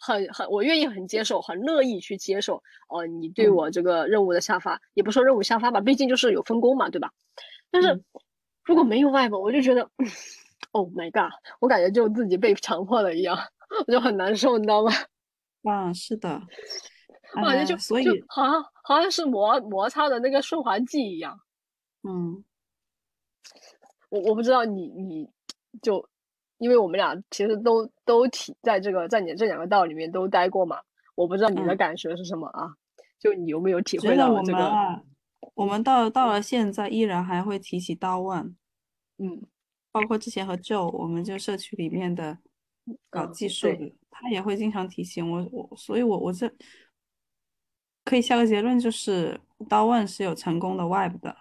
[0.00, 3.06] 很很我愿意很接受，很乐意去接受呃。
[3.06, 7.10] 你对我这个任务的下发，也不说任务下发吧，毕竟就是有分工嘛，对吧？
[7.70, 8.02] 但是
[8.64, 9.90] 如果没有外部我就觉得
[10.72, 11.32] ，Oh my god！
[11.60, 13.36] 我感觉就自己被强迫了一样，
[13.86, 14.92] 我就很难受，你知道吗？
[15.70, 16.40] 啊，是的，
[17.36, 21.40] 我感觉就所以好像好像是摩摩擦的那个顺滑剂一样。
[22.06, 22.44] 嗯，
[24.10, 25.28] 我我不知道你你
[25.80, 26.06] 就，
[26.58, 30.80] 因为我们俩其实都都体在这个在你这两个道里面都待过嘛，
[31.14, 32.74] 我不知道你的感觉是什么啊？
[33.18, 34.58] 就你有没有体会到这个？
[34.58, 35.02] 我们啊，
[35.54, 38.54] 我们到到了现在依然还会提起刀腕，
[39.18, 39.42] 嗯，
[39.90, 42.38] 包括之前和 Joe，我们就社区里面的
[43.10, 43.92] 搞技术的。
[44.16, 46.48] 他也会经常提醒我，我所以，我我这
[48.04, 51.36] 可以下个结论，就是刀腕是有成功的 Web 的，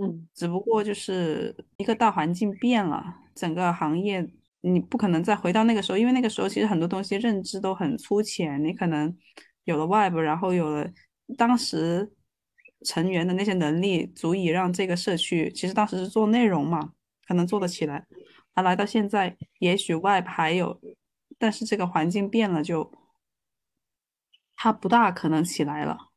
[0.00, 4.26] 嗯，只不过就是一个大环境变了，整个行业
[4.62, 9.14] 你不可能再回到那个时候，因为那个时候其实很多东西认知都很粗浅，你可能
[9.64, 10.90] 有了 Web，然后有了
[11.36, 12.10] 当时
[12.86, 16.92] 成员的那些能力，足以让这个社区，其实当时是做内容嘛，
[17.26, 18.06] 可能做得起来，
[18.54, 20.80] 而来到现在，也许 Web 还有。
[21.38, 22.92] 但是这个环境变了，就
[24.56, 26.09] 它不大可能起来了。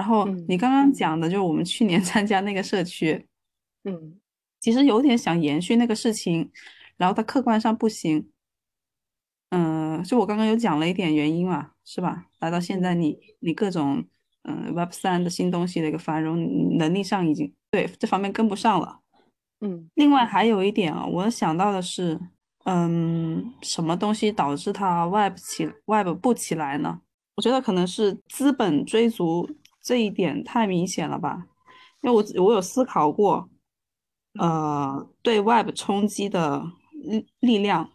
[0.00, 3.26] 然后你刚刚讲的，就是我们去年 参加那个社区，
[3.84, 4.18] 嗯，
[4.58, 6.50] 其实有点想延续那个事情，
[6.96, 8.26] 然后它客观上不行。
[9.50, 12.28] 嗯，就我刚刚有讲了一点原因嘛，是吧？
[12.38, 14.02] 来到现在你，你各种
[14.44, 19.00] 嗯 Web 三的新东西的一个繁荣，能力上已经对这方面跟不上了。
[19.60, 22.18] 嗯，另外还有一点啊，我想到的是，
[22.64, 27.02] 嗯，什么东西导致它 Web 起 Web 不起来呢？
[27.36, 29.48] 我觉得可能是资本追逐
[29.82, 31.46] 这一点太明显了吧，
[32.02, 33.48] 因为我我有思考过，
[34.38, 37.90] 呃，对 Web 冲击的力力量。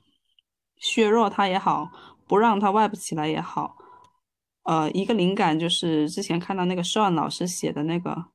[0.78, 1.90] 削弱它也好，
[2.28, 3.78] 不让它 Web 起来也好，
[4.64, 8.26] 呃，一个灵感就是之前看到那个 Sean 老师写的那个，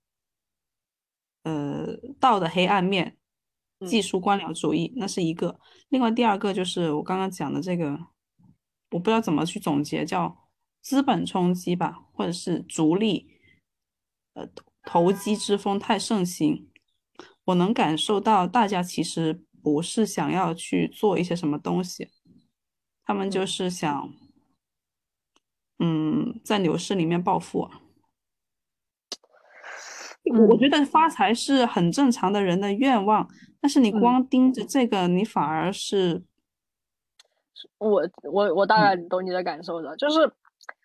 [1.42, 3.18] 呃，道的黑暗面，
[3.86, 5.60] 技术官僚主义，那是一个。
[5.90, 7.92] 另外第二个就是我刚刚讲的这个，
[8.90, 10.48] 我不知道怎么去总结，叫
[10.80, 13.30] 资本冲击吧，或者是逐利，
[14.40, 14.48] 呃，
[14.84, 16.68] 投机之风太盛行。
[17.44, 22.08] 我能感受到大家其实不是想要去做一些什么东西。
[23.04, 24.14] 他们就是想，
[25.78, 27.68] 嗯，在牛市里面暴富。
[30.48, 33.28] 我觉得发财是很正常的人的愿望，
[33.60, 36.22] 但是你光盯着这个，你反而是……
[37.78, 40.32] 我我我大概懂你的感受的，就是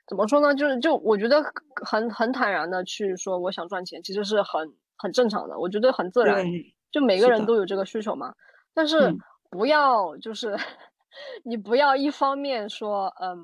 [0.08, 0.54] 怎么说呢？
[0.56, 1.44] 就是就我觉得
[1.86, 6.46] 很很坦然的去说，我想赚钱，其实是很很正常的，我觉得很自然，
[6.92, 8.34] 就每个人都有这个需求嘛。
[8.74, 9.16] 但是
[9.50, 10.58] 不要就是。
[11.46, 13.40] 你不要一方面说，嗯，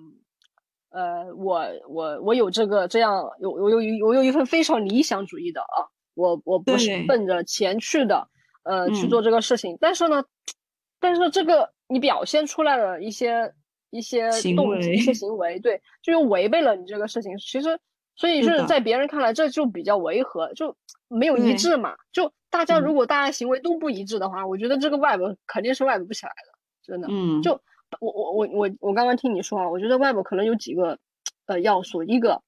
[0.89, 8.27] 呃，我我我有这个这样有我有我有一份非常理想主义的啊，我我不是奔着钱去的，
[8.63, 9.77] 呃，去做这个事情。
[9.79, 10.21] 但是呢，
[10.99, 13.53] 但是这个你表现出来的一些
[13.91, 17.37] 一些动机、一些行为，对，就又违背了你这个事情。
[17.37, 17.79] 其实，
[18.15, 20.75] 所以是在别人看来，这就比较违和，就
[21.07, 21.95] 没有一致嘛。
[22.11, 26.57] 就大家如果大家行为都不一致的话，我觉得这个外部肯定是外部不起来的。
[26.83, 27.51] 真的，嗯，就
[27.99, 30.97] 我我我我我刚刚听你说啊，我觉得外部可能有几个
[31.45, 32.41] 呃要素，一个，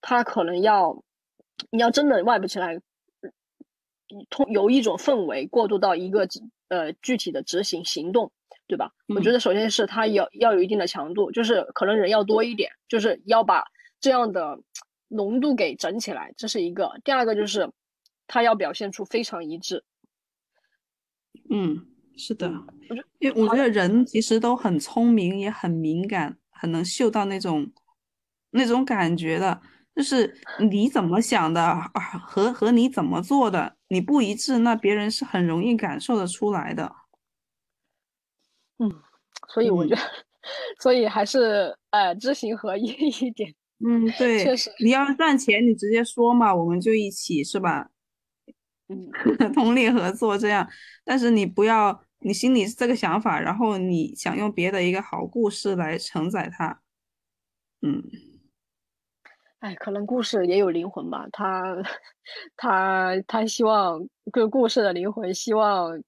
[0.00, 1.02] 它可能要
[1.70, 2.80] 你要真的外部起来，
[4.30, 6.28] 通由一种氛围过渡到一个
[6.68, 8.30] 呃具体的执行行动，
[8.66, 8.90] 对吧？
[9.14, 13.64] 我觉得首先是它要要有一定的强度，就是可能人要多一点，就是要把
[14.00, 14.58] 这样的
[15.08, 16.92] 浓度给整起来，这是一个。
[17.04, 17.70] 第二个就是
[18.26, 19.84] 它要表现出非常一致，
[21.50, 21.86] 嗯。
[22.16, 22.48] 是的，
[23.18, 27.68] 因为我觉得人其实都很聪明，也很敏感，很能嗅到那种
[28.52, 29.60] 那种感觉的。
[29.96, 30.32] 就是
[30.70, 31.90] 你怎么想的啊，
[32.24, 36.94] 和和你怎么做的你不一致，那别人是很容易感受得出来的。
[38.78, 38.90] 嗯，
[39.48, 40.02] 所以我觉得，
[40.80, 43.54] 所以还是呃知行合一一点。
[43.86, 47.90] 嗯，对，确实，你要赚钱，你直接说嘛，我们就一起，是吧？
[48.88, 49.10] 嗯，
[49.52, 50.68] 同力合作这样，
[51.04, 56.80] 但是你不要，你心里是这个想法，然后你想用别的一个好故事来承载它，
[57.82, 58.02] 嗯，
[59.60, 61.76] 哎，可能故事也有灵魂吧，他
[62.56, 65.98] 他他希望个故事的灵魂，希望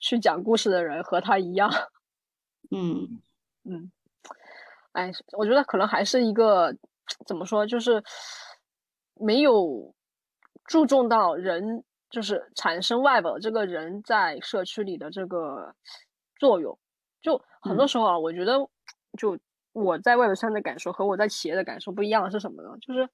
[0.00, 1.70] 去讲故事的人和他一样，
[2.72, 3.20] 嗯
[3.64, 3.92] 嗯，
[4.92, 6.74] 哎，我觉得可能还是一个
[7.26, 8.02] 怎么说，就是
[9.14, 9.94] 没有
[10.64, 11.84] 注重到人。
[12.12, 15.74] 就是产生 Web 这个人在社区里的这个
[16.38, 16.78] 作用，
[17.22, 18.58] 就很多时候啊，我觉得
[19.18, 19.38] 就
[19.72, 22.76] 我在 Web 上的感受和我在企业的感受不一样是什么呢？
[22.82, 23.08] 就是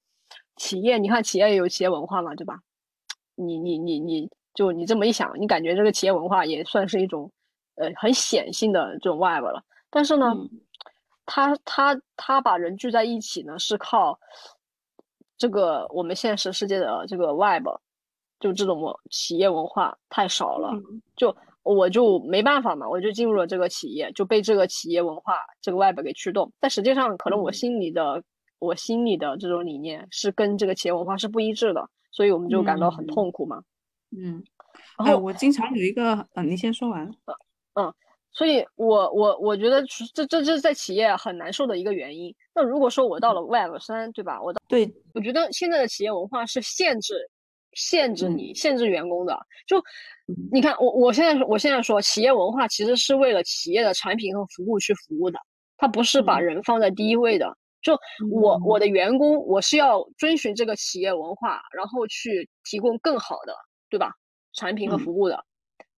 [0.57, 2.59] 企业，你看企业也有企业文化嘛，对吧？
[3.37, 7.31] 你你你你就你这么一想，你感觉这个企业文化也算是一种
[7.79, 9.65] 呃很显性的这种 Web 了。
[9.91, 10.35] 但是呢，
[11.27, 14.19] 他他他把人聚在一起呢，是靠
[15.37, 17.67] 这个我们现实世界的这个 Web。
[18.41, 20.73] 就这种企业文化太少了，
[21.17, 26.53] 就我就没办法嘛，我就进入了这个企业，就被这个企业文化这个 Web 给驱动。
[26.61, 28.23] 但实际上，可能我心里的
[28.61, 33.61] 我心里的这种理念是跟这个企业文化是不一致的，所以我们就感到很痛苦嘛。
[34.17, 34.41] 嗯，
[34.97, 37.11] 然后我经常有一个，嗯，你先说完。
[37.79, 37.95] 嗯，
[38.33, 39.83] 所以我我我觉得
[40.15, 42.35] 这这这是在企业很难受的一个原因。
[42.55, 44.43] 那如果说我到了 Web 三，对吧？
[44.43, 47.31] 我对，我觉得现在的企业文化是限制。
[47.75, 49.81] 限制你，限制员工的，就
[50.51, 55.39] 你看，我我现在我现在说，企业文化其实是为了企业的产品和服务去服务的，
[55.77, 57.57] 它不是把人放在第一位的。
[57.83, 57.97] 就
[58.33, 63.55] 我我的员工，我是要遵循这个企业文化，然后去提供更好的，
[63.91, 64.11] 对吧？
[64.55, 65.45] 产品和服务的。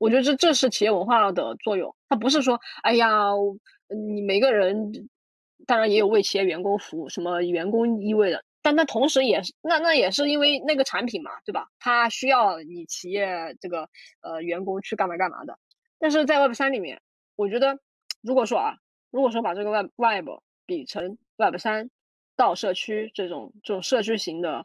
[0.01, 3.29] 我觉得这这是企业文化的作用，它不是说，哎呀，
[3.89, 5.11] 你每个人，
[5.67, 8.43] 当然也有为企业员工服务，什么员工一味的。
[8.63, 11.69] 但那同时也是那那也是因为那个产品嘛，对吧？
[11.79, 13.91] 它需要你企业这个
[14.23, 15.59] 呃员工去干嘛干嘛的。
[15.99, 17.03] 但是在 Web 三里面，
[17.37, 17.79] 我觉得
[18.23, 18.77] 如果说啊，
[19.11, 20.29] 如果说把这个 Web Web
[20.65, 21.91] 比成 Web 三
[22.37, 24.65] 到社区这种这种社区型的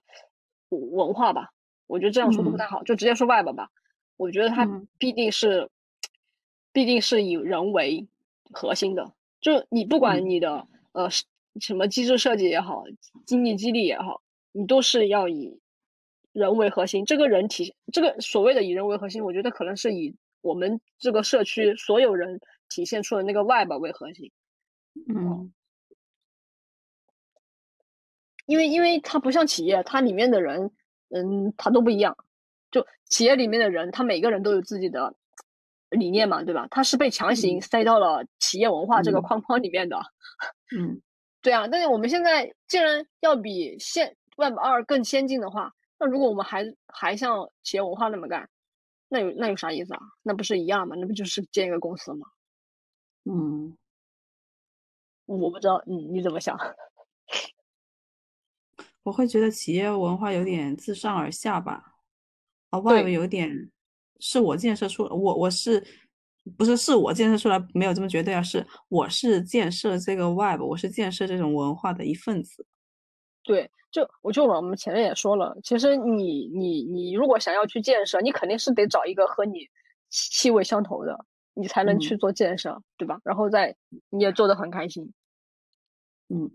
[0.70, 1.50] 文化吧，
[1.88, 3.70] 我觉得这样说的不太好，就直接说 Web 吧。
[4.18, 4.66] 我觉得它
[4.98, 5.70] 必定是
[6.72, 8.08] 必定是以人为
[8.52, 11.10] 核心的，就你不管你的呃。
[11.62, 12.84] 什么机制设计也好，
[13.26, 15.58] 经济激励也好，你都是要以
[16.34, 17.06] 人为核心。
[17.06, 24.34] 这个人体，这个所谓的以人为核心，我觉得可能是以我们这个社区所有人体现出的那个 Web 为核心。
[25.08, 25.54] 嗯，
[28.46, 30.72] 因为因为它不像企业，它里面的人，
[31.08, 32.18] 嗯，他都不一样。
[32.76, 35.16] 就企业里面的人，他每个人都有自己的
[35.92, 36.68] 理念嘛，对吧？
[36.70, 39.98] 他是被强行塞到了企业文化这个框框里面的。
[40.76, 41.02] 嗯。
[41.42, 48.50] 对啊，但是我们现在既然要比现 Web 二更先进的话，那如果我们还还像企业文化那么干，
[49.08, 50.00] 那有那有啥意思啊？
[50.24, 50.96] 那不是一样吗？
[50.98, 52.28] 那不就是建一个公司吗？
[53.26, 53.78] 嗯，
[55.28, 56.58] 我不知道，你你怎么想？
[59.04, 61.95] 我会觉得企业文化有点自上而下吧，
[62.80, 63.72] 啊，Web 有点
[64.20, 65.84] 是我建设出，我我是。
[66.60, 68.40] 不是，是我建设出来，没有这么绝对啊！
[68.40, 72.64] 是我是建设这个 Web，我是建设这种文化的一份子。
[73.42, 79.68] 对，就我就我们前面也说了，其实你你你如果想要去建设，你肯定是得找一个和你
[80.12, 83.20] 气味相投的，你才能去做建设，对吧？
[83.24, 83.76] 然后再
[84.12, 85.12] 你也做的很开心。
[86.30, 86.52] 嗯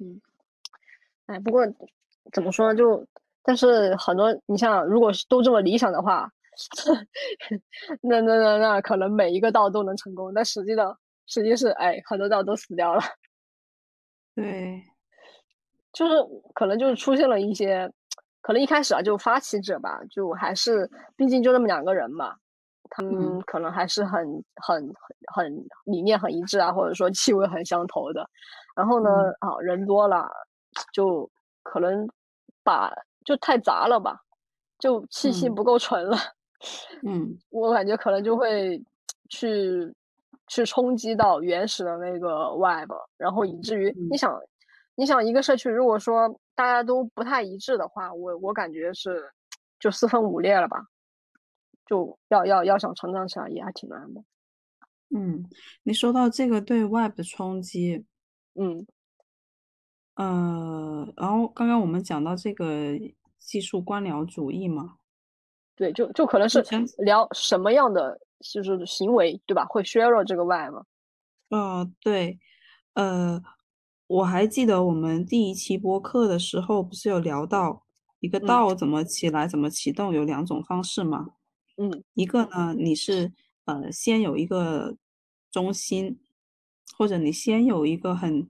[0.00, 0.20] 嗯，
[1.26, 1.64] 哎，不过
[2.32, 2.76] 怎么说呢？
[2.76, 3.06] 就
[3.44, 6.28] 但是很多，你像如果是都这么理想的话。
[8.00, 13.00] 那那那那可能每一个道都能成功，但实际的实际是，哎，很多道都死掉了。
[14.36, 14.80] 对，
[15.92, 16.14] 就是
[16.54, 17.90] 可能就是出现了一些，
[18.40, 22.36] 可能一开始啊，就发起者吧，就还是毕竟就那么两个人嘛，
[22.88, 24.24] 他们可能还是很
[24.62, 24.80] 很
[25.34, 28.24] 很很理念很一致啊，或者说气味很相投的。
[28.76, 30.30] 然后呢，啊，人多了，
[30.92, 31.28] 就
[31.64, 32.08] 可能
[32.62, 32.92] 把
[33.24, 34.20] 就太杂了吧，
[34.78, 36.16] 就气息不够纯了。
[37.06, 38.82] 嗯， 我感觉可能就会
[39.30, 39.92] 去
[40.48, 44.38] 去冲击到原始的那个 Web，然后以至于你想，
[44.94, 49.30] 你想一个社区如果说大家都不太一致的话，我我感觉是
[49.80, 50.86] 就四分五裂了吧，
[51.86, 54.22] 就要要要想成长起来也还挺难的。
[55.16, 55.44] 嗯，
[55.82, 58.04] 你说到这个对 Web 的冲击，
[58.54, 58.86] 嗯，
[60.14, 62.98] 呃，然后刚刚我们讲到这个
[63.38, 64.96] 技术官僚主义嘛。
[65.76, 66.64] 对，就就可能是
[66.98, 69.64] 聊什么样的就是行为，对吧？
[69.64, 70.84] 会削弱这个 Y 吗？
[71.48, 72.38] 呃，对，
[72.92, 73.42] 呃，
[74.06, 77.84] 我还记得我们第一期播客的时候，不是有聊到
[78.20, 81.30] 一个道怎么起来、怎么启动，有两种方式嘛。
[81.76, 83.32] 嗯，一个呢，你是
[83.64, 84.96] 呃先有一个
[85.50, 86.20] 中心，
[86.96, 88.48] 或者你先有一个很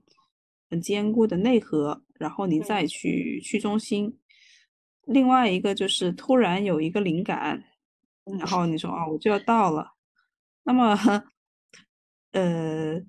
[0.75, 4.19] 很坚固的内核，然后你再去去中心。
[5.05, 7.63] 另外一个就是突然有一个灵感，
[8.25, 9.93] 然后你说啊，我就要到了。
[10.63, 10.99] 那么，
[12.33, 13.01] 呃，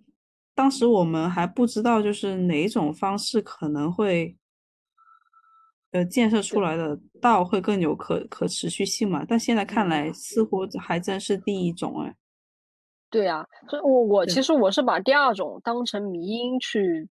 [0.54, 4.36] 当时我们还不知道就是哪种方式可能会，
[5.90, 9.24] 呃，建设出来的道会更有可可持续性嘛？
[9.26, 12.14] 但现在看来，似乎还真是第一种哎。
[13.10, 17.08] 对呀，所以我我其实我是把第二种当成迷因去。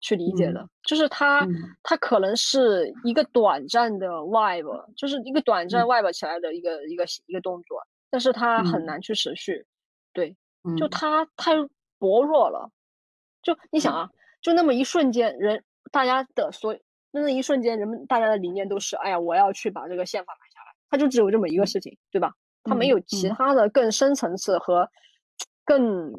[0.00, 1.46] 去理解的，就是它，
[1.82, 7.80] 它可能是一个短暂的 vibe，就是一个短暂 vibe 起来的一个一个一个动作，
[8.10, 9.66] 但是它很难去持续，
[10.12, 10.36] 对，
[10.76, 11.54] 就它太
[11.98, 12.70] 薄弱了，
[13.42, 14.08] 就你想啊，
[14.40, 16.76] 就那么一瞬间，人大家的所
[17.10, 22.32] 那那一瞬间，人们大家的理念都是，哎呀，我要去把这个宪法买下来，它就只有这么一个事情，对吧？
[22.64, 24.88] 它没有其他的更深层次和
[25.64, 26.12] 更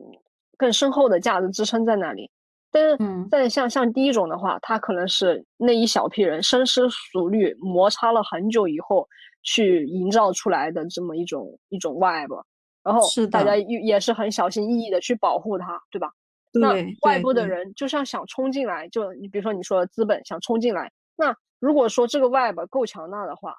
[0.58, 2.32] 更深厚的价值支撑在那里。
[2.72, 2.98] 但是，
[3.30, 9.08] 但像像第一种的话，它可能是那一小批人深思熟虑、摩擦了很久以后
[9.42, 12.44] 去营造出来的这么一种一种 vibe，
[12.84, 13.02] 然后
[13.32, 16.12] 大家也也是很小心翼翼的去保护它，对吧？
[16.54, 23.56] 那外部的人就像想冲进来，就你比如说你说资本想冲进来，那如果说这个 vibe 够强大的话，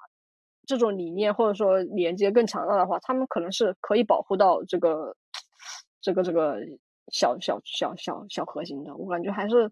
[0.65, 5.15] 这种理念或者说连接更强大的话，他们可能是可以保护到这个
[6.01, 6.57] 这个这个。
[7.11, 9.71] 小小小小小核心的，我感觉还是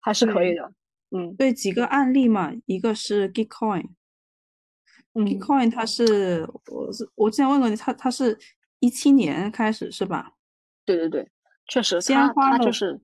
[0.00, 0.72] 还是可以的。
[1.10, 8.38] 嗯，对几个案例嘛，一个是 Gitcoin，Gitcoin 它是我是我之前问过你，它它是
[8.80, 10.32] 一七年开始是吧？
[10.86, 11.30] 对对对，
[11.68, 12.98] 确实，先花了就是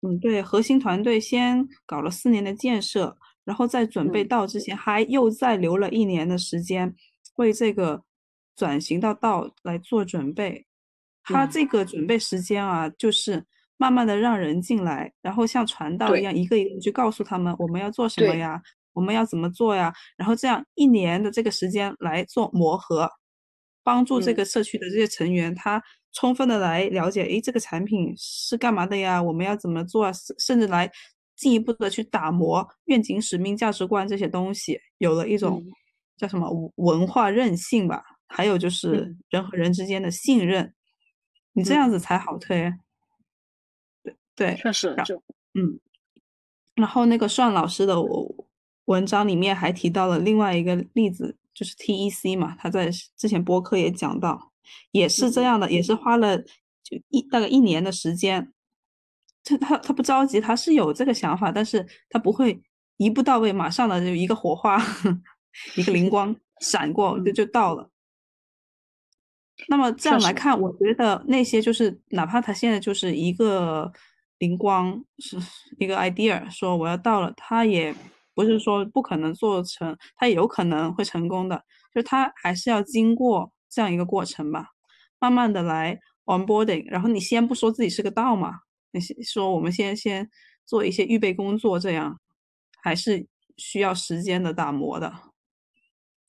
[0.00, 6.94] 嗯，对，核心团队先搞了四年的建设，然后在准备到之前，还又再留了一年的时间，
[7.36, 8.02] 为这个
[8.56, 10.66] 转型到道来做准备。
[11.24, 13.44] 他这个准备时间啊，就是
[13.76, 18.60] 慢慢的让人进来，然后像传道一样，一个一个去告诉他们我们要做什么呀，
[18.92, 23.10] 我们要怎么做呀，然后这样一年的这个时间来做磨合，
[23.82, 30.90] 帮助这个社区的这些成员，他充分的来了解，诶，这个产品是干嘛的呀，我们要怎么做，甚至来。
[31.34, 35.60] 进一步的去打磨愿景、使命、价值观这些东西，有了一种
[36.16, 38.00] 叫什么文化韧性吧？
[38.28, 40.72] 还有就是人和人之间的信任，
[41.52, 42.72] 你这样子才好推。
[44.02, 45.16] 对对，确实就
[45.54, 45.78] 嗯。
[46.74, 47.96] 然后那个算老师的
[48.86, 54.52] 文章里面还提到了另外一个例子，就是 TEC 嘛，他在之前播客也讲到，
[54.90, 58.52] 也是这样的，也是花了就一大概一年的时间。
[59.44, 62.62] 他他他不着急，他是有这个想法，但是他不会
[62.96, 64.82] 一步到位，马上的就一个火花，
[65.76, 67.90] 一个灵光闪过就就到了。
[69.68, 73.90] 那么这样来看，我觉得那些就是哪怕他现在就是一个
[74.38, 75.36] 灵光，是
[75.78, 77.94] 一个 idea，说我要到了，他也
[78.34, 84.68] 不是说不可能做成，他也有可能会成功的，就他还是要经过这样一个过程吧，
[85.18, 88.60] 慢慢的来 onboarding，然后你先不说自己是个道嘛。
[88.90, 90.28] 你说我们先先
[90.66, 92.20] 做一些预备工作，这样
[92.82, 95.12] 还是需要时间的打磨的。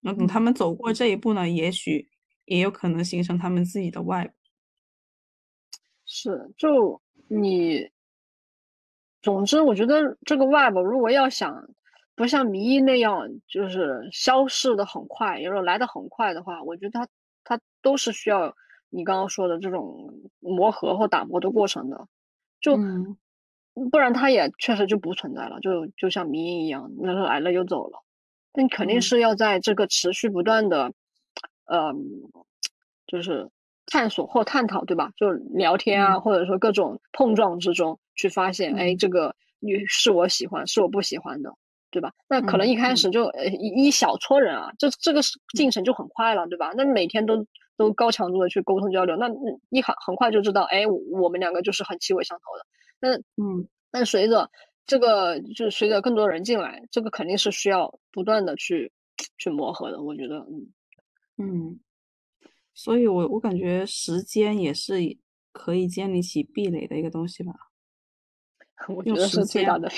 [0.02, 2.10] 那等他们走过这一步呢，也许
[2.46, 4.34] 也有可能形成他们自己的外。
[6.06, 7.90] 是，就你，
[9.22, 11.68] 总之，我觉得这个 Web 如果要想
[12.16, 17.08] 不像迷音那样，就是消逝的很快，有时候来的很快的话，我觉得它
[17.44, 18.54] 它都是需要
[18.90, 22.08] 你刚刚说的这种磨合或打磨的过程的。
[22.60, 22.78] 就
[23.90, 25.60] 不然，它也确实就不存在了。
[25.62, 28.04] 就就像迷音一样，那是来了又走了。
[28.52, 30.94] 但肯定是要在这个持续不断的，
[31.66, 31.94] 呃，
[33.08, 33.50] 就是
[33.86, 35.12] 探索或探讨，对吧？
[35.18, 41.54] 就聊天啊，或者说各种碰撞之中，去发现，哎，这个你是我喜欢，是我不喜欢的，
[41.92, 42.12] 对吧？
[42.28, 45.22] 那可能一开始就一一小撮人啊，这这个
[45.56, 46.72] 进程就很快了，对吧？
[46.76, 47.46] 那每天都。
[47.76, 49.28] 都高强度的去沟通交流，那
[49.70, 52.64] 你很很快就知道，哎，我们两个就是很气味相投的。
[53.00, 54.48] 那嗯，但随着
[54.86, 58.92] 这个，就是随着更多人进来，这个肯定是需要不断的去
[59.40, 60.04] 去磨合的。
[60.04, 60.68] 我觉得，嗯
[61.44, 61.80] 嗯，
[62.74, 64.96] 所以我我感觉时间也是
[65.52, 67.54] 可以建立起壁垒的一个东西吧。
[68.88, 69.90] 我觉得是最大的。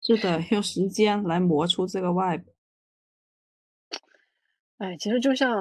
[0.00, 2.42] 是的，用时间来磨出这个外。
[4.78, 5.52] 哎，其实就像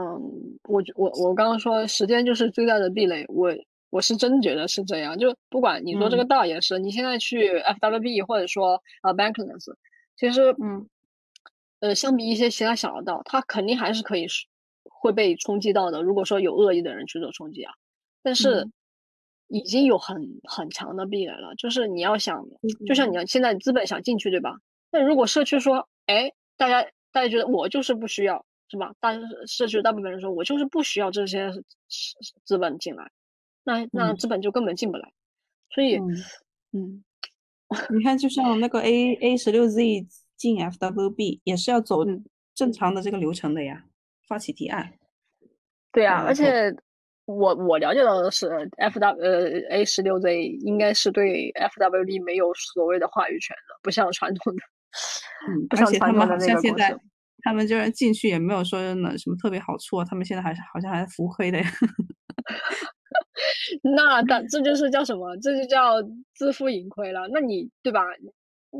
[0.63, 3.25] 我我我刚刚说，时间就是最大的壁垒。
[3.29, 3.51] 我
[3.89, 5.17] 我是真觉得是这样。
[5.17, 9.73] 就不管你说这个道也是，你现在去 FWB 或者说呃 Bankless，
[10.15, 10.87] 其实嗯
[11.79, 14.27] 呃，相比一些其他小的道，它肯定还是可以
[14.99, 16.01] 会被冲击到的。
[16.01, 17.73] 如果说有恶意的人去做冲击啊，
[18.23, 18.69] 但是
[19.47, 21.55] 已经有很很强的壁垒了。
[21.55, 22.45] 就是你要想，
[22.85, 24.57] 就像你要现在资本想进去，对吧？
[24.91, 28.45] 那如果社区说，哎，大家大家觉得我就是不需要。
[28.69, 28.93] 是吧？
[28.99, 29.13] 大
[29.45, 31.49] 社区大部分人说，我就是不需要这些
[32.43, 33.09] 资本进来，
[33.63, 35.09] 那那资本就根本进不来。
[35.69, 35.95] 所以，
[36.73, 37.01] 嗯，
[37.89, 42.03] 你看，就像那个 A A 十六 Z 进 FWB 也是要走
[42.53, 43.85] 正常的这个流程的呀，
[44.27, 44.91] 发起提案。
[45.91, 46.75] 对啊，而且
[47.25, 48.47] 我我了解到的是
[48.77, 54.61] ，FW 呃 A 十六 Z 应该是对 FWB 没有所谓的话语权的，不像传统的，
[55.49, 56.99] 嗯，不像传统的那个公司。
[57.43, 61.65] 他们就是进去也没有说那什么特别好处啊，他们现在还是好像还是浮亏的呀。
[63.95, 65.35] 那但这就是叫什么？
[65.37, 65.95] 这就叫
[66.35, 67.27] 自负盈亏了。
[67.31, 68.01] 那你对吧？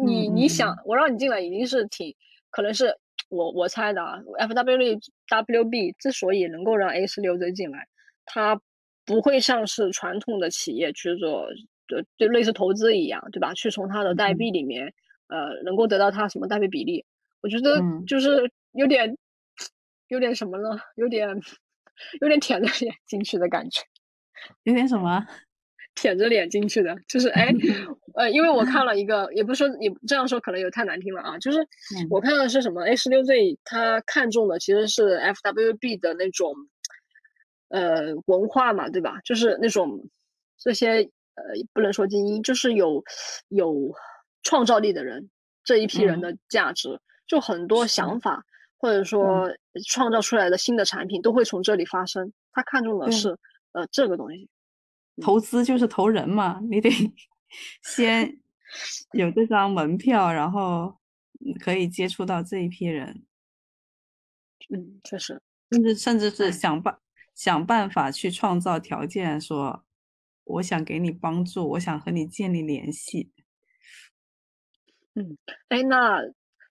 [0.04, 2.14] 你你想我让你进来，已经是挺
[2.50, 2.94] 可能是
[3.30, 4.20] 我我猜的啊。
[4.40, 7.88] F W W B 之所以能够让 A 十六 Z 进来，
[8.26, 8.60] 它
[9.06, 11.48] 不会像是传统的企业去做，
[11.88, 13.54] 就就类似投资一样，对吧？
[13.54, 14.94] 去从它的代币里面
[15.28, 17.06] 呃能够得到它什么代币比例。
[17.42, 19.18] 我觉得就是有点，
[20.08, 20.78] 有点什么呢？
[20.96, 21.30] 有点，
[22.20, 23.82] 有点舔着脸进去的感觉。
[24.64, 25.26] 有点什么？
[25.98, 27.52] 舔着脸进去的，就是哎，
[28.16, 31.68] 呃，因为我看了一个，也不是说也这样说可能有太难听了啊，就是
[32.10, 36.54] 我看的是什么？A 十六 Z 他看中的其实是 FWB 的那种，
[37.70, 39.20] 呃，文化嘛，对吧？
[39.26, 40.08] 就是那种
[40.58, 41.44] 这些呃，
[41.74, 43.04] 不能说精英，就是有
[43.50, 43.92] 有
[44.44, 45.30] 创造力的人，
[45.64, 47.00] 这一批人的价值。
[47.28, 48.46] 就很多想法，
[48.78, 49.52] 或者说
[49.86, 52.32] 创造出来的新的产品，都会从这里发生。
[52.54, 53.38] 他看中的是
[53.74, 54.48] 呃这个东西，
[55.22, 56.90] 投资就是投人嘛，你得
[57.84, 58.40] 先
[59.14, 60.98] 有这张门票，然后
[61.60, 63.24] 可以接触到这一批人。
[64.70, 65.42] 嗯，确实，
[65.72, 66.98] 甚至甚至是想办
[67.34, 69.84] 想办法去创造条件，说
[70.44, 73.32] 我想给你帮助，我想和你建立联系。
[75.16, 75.38] 嗯，
[75.70, 76.22] 哎，那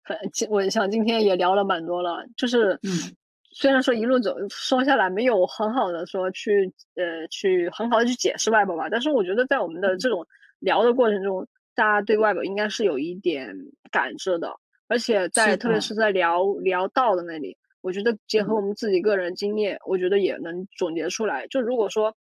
[0.04, 0.18] 反
[0.50, 3.16] 我想今天也聊了蛮多了，就是嗯。
[3.58, 10.26] 虽然说一路走说下来没有很好的说去呃去很好的去解释 Web 吧，但是我觉得在我们的这种
[10.58, 13.56] 聊的过程中，大家对 Web 应该是有一点
[13.90, 14.54] 感知的，
[14.88, 21.46] 而且在特别是在聊聊道的那里，我觉得结合我们自己个人经验，我觉得也能总结出来。
[21.46, 22.14] 就如果说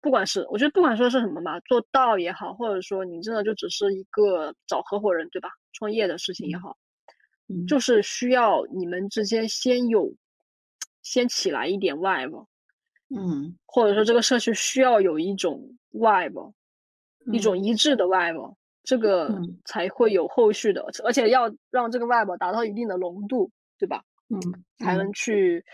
[0.00, 6.74] 不管是我觉得不管说是什么嘛，做道也好，或者说你真的就只是一个找合伙人对吧，创业的事情也好，
[7.68, 10.10] 就是需要你们之间先有。
[11.02, 12.46] 先起来一点 vibe，
[13.14, 15.60] 嗯，或者说这个社区需要有一种
[15.92, 16.52] vibe，
[17.32, 19.28] 一种一致的 vibe，这个
[19.64, 24.02] 才会有后续的，而且要让这个 vibe 达到一定的浓度，对吧？
[24.28, 24.40] 嗯，
[24.78, 25.64] 才能去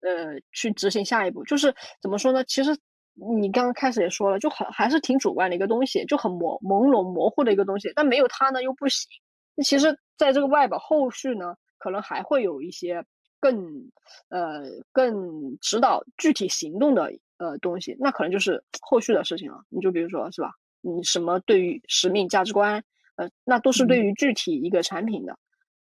[0.00, 1.44] 呃去执行下一步。
[1.44, 2.42] 就是怎么说呢？
[2.44, 2.76] 其实
[3.14, 7.92] 你刚刚开始也说了，就很还是挺主观的一个东西，就很模朦胧模糊的一个东西。
[7.94, 9.06] 但没有它呢又不行。
[9.54, 13.04] 那其实在这个 vibe 后续呢，可能还会有一些。
[13.40, 13.90] 更
[14.28, 14.62] 呃
[14.92, 19.64] 更指导具体行动的呃东西，那可能就是后续的事情了。
[19.68, 22.82] 你就比如说是吧，你什么对于使命价值观，
[23.16, 25.38] 呃，那都是对于具体一个产品的。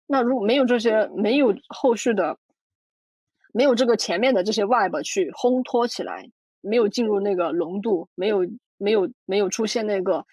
[0.07, 2.37] 那如果没有这些，没有后续的，
[3.53, 6.29] 没有这个前面的这些 Web 去烘托起来，
[6.61, 8.45] 没有进入那个浓度，没有
[8.77, 10.25] 没有没有出现那个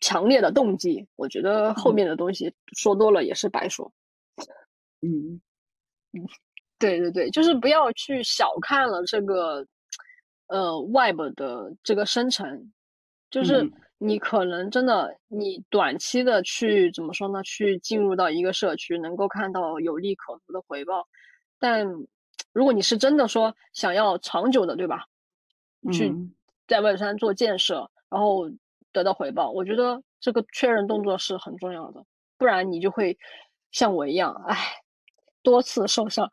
[0.00, 3.92] 强烈的动机，我觉得后面的东西说多了也是白说。
[5.00, 5.40] 嗯。
[6.14, 6.24] 嗯，
[6.78, 9.66] 对对对，就是不要去小看了这个，
[10.46, 12.72] 呃，Web 的这个生成，
[13.30, 17.42] 就是你可能真的，你短期的去怎么说呢？
[17.42, 21.06] 去进入到一个社区，能够看到有利可图的回报，
[21.58, 21.86] 但
[22.52, 25.06] 如果你是真的说想要长久的，对吧？
[25.92, 26.14] 去
[26.68, 28.50] 在 Web 三做建设，然后
[28.92, 32.04] 得到回报，我觉得这个确认动作是很重要的，
[32.38, 33.18] 不然你就会
[33.72, 34.83] 像我一样，唉。
[35.44, 36.28] 多次受伤，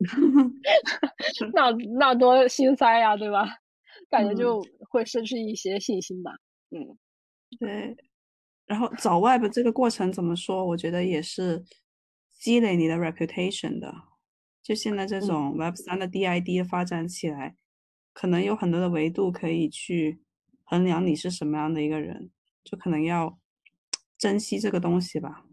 [1.54, 3.46] 那那多心塞呀，对吧？
[4.10, 6.32] 感觉就会失去一些信心吧。
[6.70, 6.98] 嗯，
[7.58, 7.96] 对。
[8.66, 10.66] 然后找 Web 这个过程怎么说？
[10.66, 11.64] 我觉得也是
[12.32, 13.94] 积累你的 reputation 的。
[14.62, 17.56] 就现在这种 Web 三的 DID 发展起来，
[18.12, 20.20] 可能有很多的维度可以去
[20.64, 22.30] 衡量你是什么样的一个人，
[22.64, 23.38] 就可能要
[24.18, 25.44] 珍惜这个东西吧。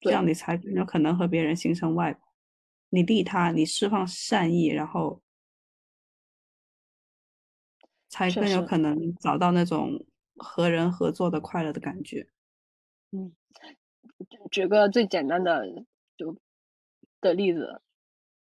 [0.00, 2.18] 这样你才有可能和别人形成外，
[2.90, 5.22] 你利他，你释放善意，然后
[8.08, 10.04] 才更有可能找到那种
[10.36, 12.26] 和人合作的快乐的感觉。
[13.12, 13.32] 嗯，
[14.50, 15.66] 举个最简单的
[16.16, 16.36] 就
[17.20, 17.80] 的例子，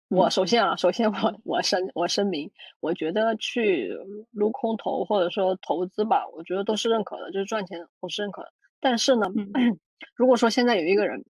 [0.08, 3.94] 我首先啊，首先我我声我声明，我觉得去
[4.32, 8.52] 撸空投或者说投资吧，我觉得都是认可的，就是赚钱我是认可的。
[8.80, 9.28] 但是呢，
[10.16, 11.24] 如果说现在有一个人。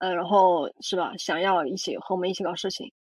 [0.00, 1.14] 呃，然后是吧？
[1.16, 2.92] 想要一起和我们一起搞事情，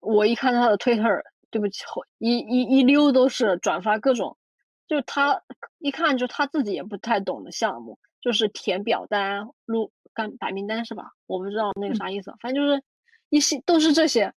[0.00, 1.84] 我一看他的 Twitter，对不起，
[2.18, 4.36] 一一一溜都是转发各种，
[4.86, 5.42] 就他
[5.78, 11.12] 一看就他自己也不太懂的项目，就是填表单、录干白名单是吧？
[11.26, 12.82] 我不知道那个啥意思，反正就是
[13.30, 14.32] 一些都是这些，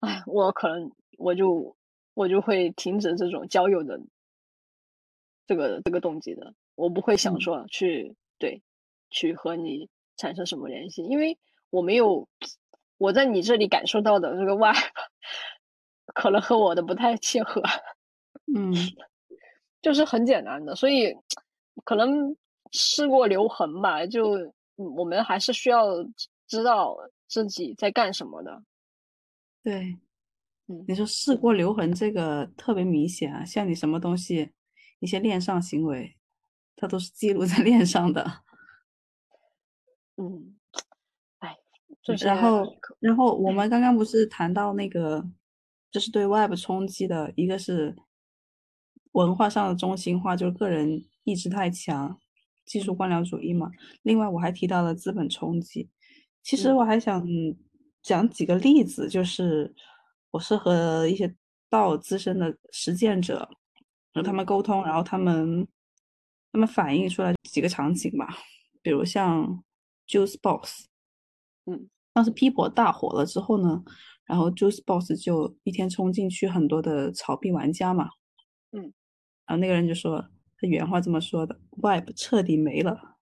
[0.00, 1.76] 哎，我可能我就
[2.14, 4.00] 我就会停止这种交友的
[5.46, 8.62] 这个这个动机的，我不会想说去对
[9.10, 9.88] 去和你。
[10.16, 11.02] 产生什么联系？
[11.04, 11.38] 因为
[11.70, 12.28] 我没有
[12.98, 14.88] 我在你这里感受到的这个 vibe，
[16.14, 17.62] 可能和我的不太契合。
[18.54, 18.72] 嗯，
[19.80, 21.14] 就是很简单的，所以
[21.84, 22.36] 可能
[22.72, 24.04] 试过留痕吧。
[24.06, 25.86] 就我们还是需要
[26.46, 26.96] 知道
[27.28, 28.62] 自己在干什么的。
[29.62, 29.96] 对，
[30.68, 34.52] 嗯，你说试过留痕这个特别明显啊，像你什么东西，
[34.98, 36.16] 一些恋上行为，
[36.76, 38.42] 它都是记录在 恋上的。
[40.16, 40.59] 嗯，哎，
[42.18, 42.64] 然后，
[42.98, 45.24] 然后我们刚刚不是谈到那个，
[45.90, 47.96] 就是对 Web 冲击的一个是
[49.12, 52.18] 文化上的中心化，就是个人意志太强，
[52.64, 53.70] 技术官僚主义嘛。
[54.02, 55.88] 另外，我还提到了资本冲击。
[56.42, 57.26] 其实我还想
[58.02, 59.74] 讲几个例子，就是
[60.30, 61.34] 我是和一些
[61.68, 63.48] 道资深的实践者
[64.14, 65.66] 和他们沟通，然后他们
[66.52, 68.28] 他们反映出来几个场景吧，
[68.82, 69.62] 比如像。
[70.10, 70.88] Juice Box，
[71.66, 73.82] 嗯，当时 People 大火了之后呢，
[74.26, 78.08] 然后 Juice Box 就一天冲进去很多的炒币玩家嘛，
[78.72, 78.92] 嗯，
[79.46, 80.20] 然后那个人就说，
[80.58, 83.16] 他原话这么说的：“Web 彻底没了，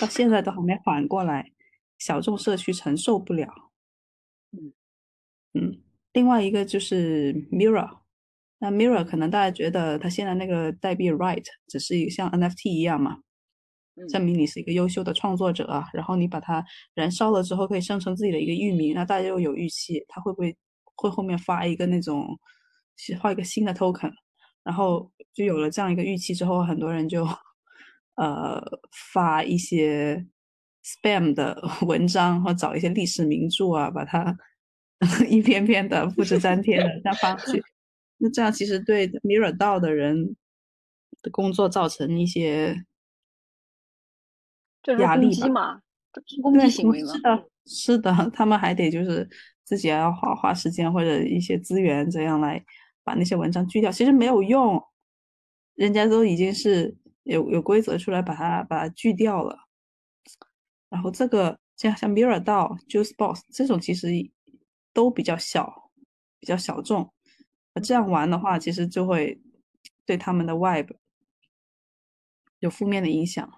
[0.00, 1.52] 到现在都还没缓过来，
[1.98, 3.48] 小众社区承受不了。
[4.52, 4.72] 嗯
[5.54, 5.82] 嗯，
[6.12, 7.98] 另外一个就是 Mirror，
[8.58, 13.20] 那 Mirror 可能大家觉得它现在那个代币 Right 只是一像 NFT 一样嘛，
[14.08, 16.62] 证明你是一个优秀的创作者，然后你把它
[16.94, 20.54] 燃烧了之后可以生成自己的一个域名，那大家又有预期，它会不会
[20.96, 22.38] 会后面发一个那种
[23.18, 24.12] 画一个新的 token，
[24.62, 27.26] 然后就有了这样一个预期之后，很多人就
[28.16, 28.62] 呃
[29.14, 30.26] 发一些
[30.84, 34.36] spam 的 文章，或找一些历史名著啊，把它
[35.28, 37.62] 一篇篇的复制粘贴的这样发去，
[38.18, 40.36] 那这样其实对 Mirror 道的人
[41.22, 42.84] 的工作造成一些。
[44.94, 45.80] 压力嘛，
[46.42, 47.12] 攻击行为嘛。
[47.12, 49.28] 是的，是的，他们还得就是
[49.64, 52.64] 自己要花花时间或者一些资源，这样来
[53.04, 53.90] 把那些文章锯掉。
[53.90, 54.82] 其实没有用，
[55.74, 59.58] 人家都已经是有有规则出来把它把它锯掉了。
[60.88, 64.08] 然后这个像像 Mirror 道、Juice Box 这种其实
[64.92, 65.90] 都比较小，
[66.38, 67.12] 比较小众。
[67.82, 69.42] 这样玩的话，其实就会
[70.06, 70.92] 对他们的 Web
[72.60, 73.50] 有负面的影响。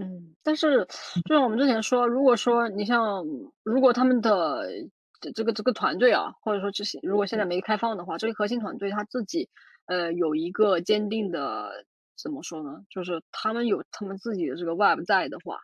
[0.00, 0.86] 嗯，但是
[1.24, 3.26] 就像我们之前说，如果说你像，
[3.64, 4.64] 如果他们的
[5.34, 9.48] 这个这个团队啊，或者说这些，如果现在没开放的话，这个核心团队他自己
[9.86, 11.84] 呃有一个坚定的
[12.16, 12.84] 怎么说呢？
[12.88, 15.58] 就是他们有他们自己的这个 Web 在的话，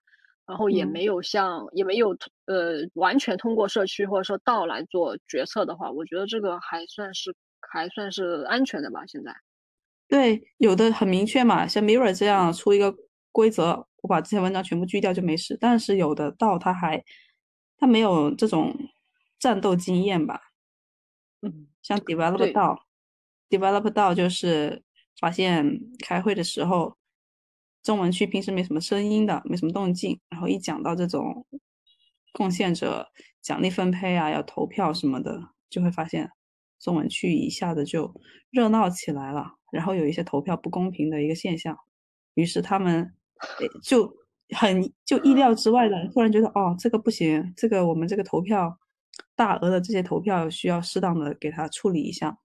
[0.47, 2.17] 然后也没有像也没有
[2.47, 9.07] 呃完全通过社区或者说道来做决策的话，我觉得这个还算是还算是安全的吧。
[9.07, 9.33] 现在
[10.09, 12.93] 对有的很明确嘛，像 Mirror 这样出一个
[13.31, 13.87] 规则。
[14.05, 17.03] 我把这些文章全部锯掉就没事，但是有的道他还
[17.79, 18.77] 他没有这种
[19.39, 20.39] 战斗经验吧？
[21.41, 22.87] 嗯，像 develop 道
[23.49, 24.83] ，develop 道就是
[25.19, 26.99] 发现开会的时候
[27.83, 31.47] 中文区平时没什么声音的，没什么动静，然后一讲到这种
[32.35, 33.09] 贡献者
[33.41, 36.31] 奖励分配啊，要投票什么的，就会发现
[36.79, 38.15] 中文区一下子就
[38.51, 41.75] 热闹起来了，然后有一些投票不公平的一个现象，
[42.35, 43.15] 于是他们。
[43.83, 44.13] 就
[44.57, 48.79] 很就意料之外的，突然觉得哦，这个不行，这个我们这个投票
[49.35, 52.39] 大额的这些投票需要适当的给他处理一下。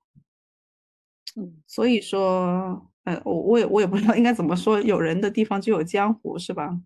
[1.36, 6.78] 嗯，所以说，呃，我我也我也不知道应该怎么说，有人的地方就有江湖，是吧？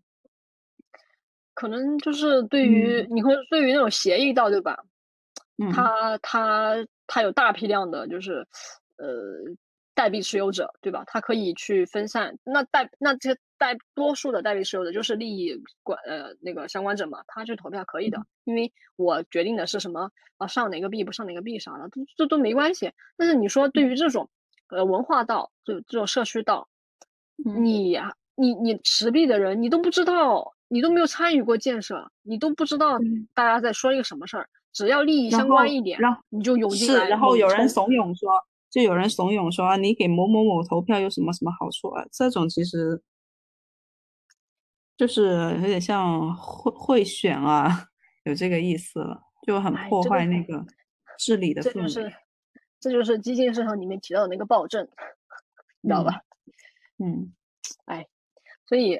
[1.53, 4.77] 可能就是对于你会对于那种协议到，对吧？
[5.57, 6.75] 嗯，他他
[7.07, 8.47] 他有大批量的，就是
[8.97, 9.55] 呃。
[9.95, 11.03] 代币持有者，对吧？
[11.05, 12.35] 他可以去分散。
[12.43, 22.91] 那代那这代多数的代币持有者就是利益管呃那个相关者嘛，他去投票可以的，因为我决定的是什么啊，上哪个币不上哪个币啥的，这这都没关系。
[23.15, 24.29] 但是你说对于这种
[24.67, 26.67] 呃文化道，就这种社区道，
[27.37, 27.97] 你
[28.35, 32.99] 你你持币的人，你都不知道，你都没有参与过建设，你都不知道
[33.33, 34.49] 大家在说一个什么事儿。
[34.73, 35.97] 只要利益相关一点，
[36.27, 37.05] 你就涌进来。
[37.05, 38.29] 是，然后有人怂恿说。
[38.73, 42.03] 就有人怂恿说啊，你给某某某投票有什么什么好处啊？
[42.11, 42.99] 这种其实
[44.97, 47.87] 就是有点像贿贿选啊，
[48.25, 50.65] 有这个意思了，就很破坏那个
[51.17, 51.73] 治理的氛围。
[51.73, 52.13] 这就是
[52.79, 54.87] 这就是激进市场里面提到的那个暴政，
[55.81, 56.21] 你知道吧？
[56.97, 57.33] 嗯，
[57.85, 58.05] 哎，
[58.65, 58.99] 所以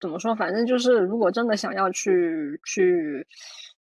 [0.00, 0.34] 怎么说？
[0.34, 3.26] 反正就是，如果真的想要去去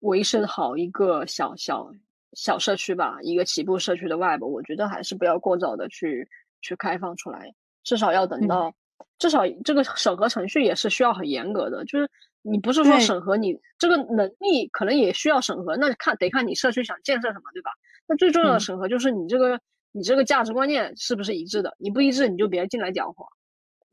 [0.01, 1.91] 维持好一个小小。
[2.37, 6.29] 小社区吧，一个起步社区的 Web，我觉得还是不要过早的去
[6.63, 8.75] 去开放出来，至少要等到，
[9.19, 12.09] 至少这个审核程序也是需要很严格的，就是
[12.43, 17.71] 你不是说审核你这个能力，可能也需要审核，那看得看你社区想建设什么，对吧？
[18.07, 19.59] 那最重要的审核就是你这个
[19.93, 23.27] 你这个价值观念是不是一致的，你不一致你就别进来搅和。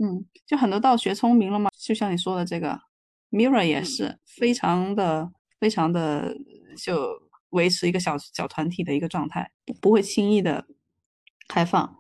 [0.04, 2.80] 嗯，就很多道学聪明了嘛，就像你说的这个
[3.32, 6.36] Mirror 也是非常的非常的
[6.78, 7.30] 就。
[7.52, 10.66] 维持一个小小团体的一个状态，不会轻易的
[11.50, 11.98] 开放。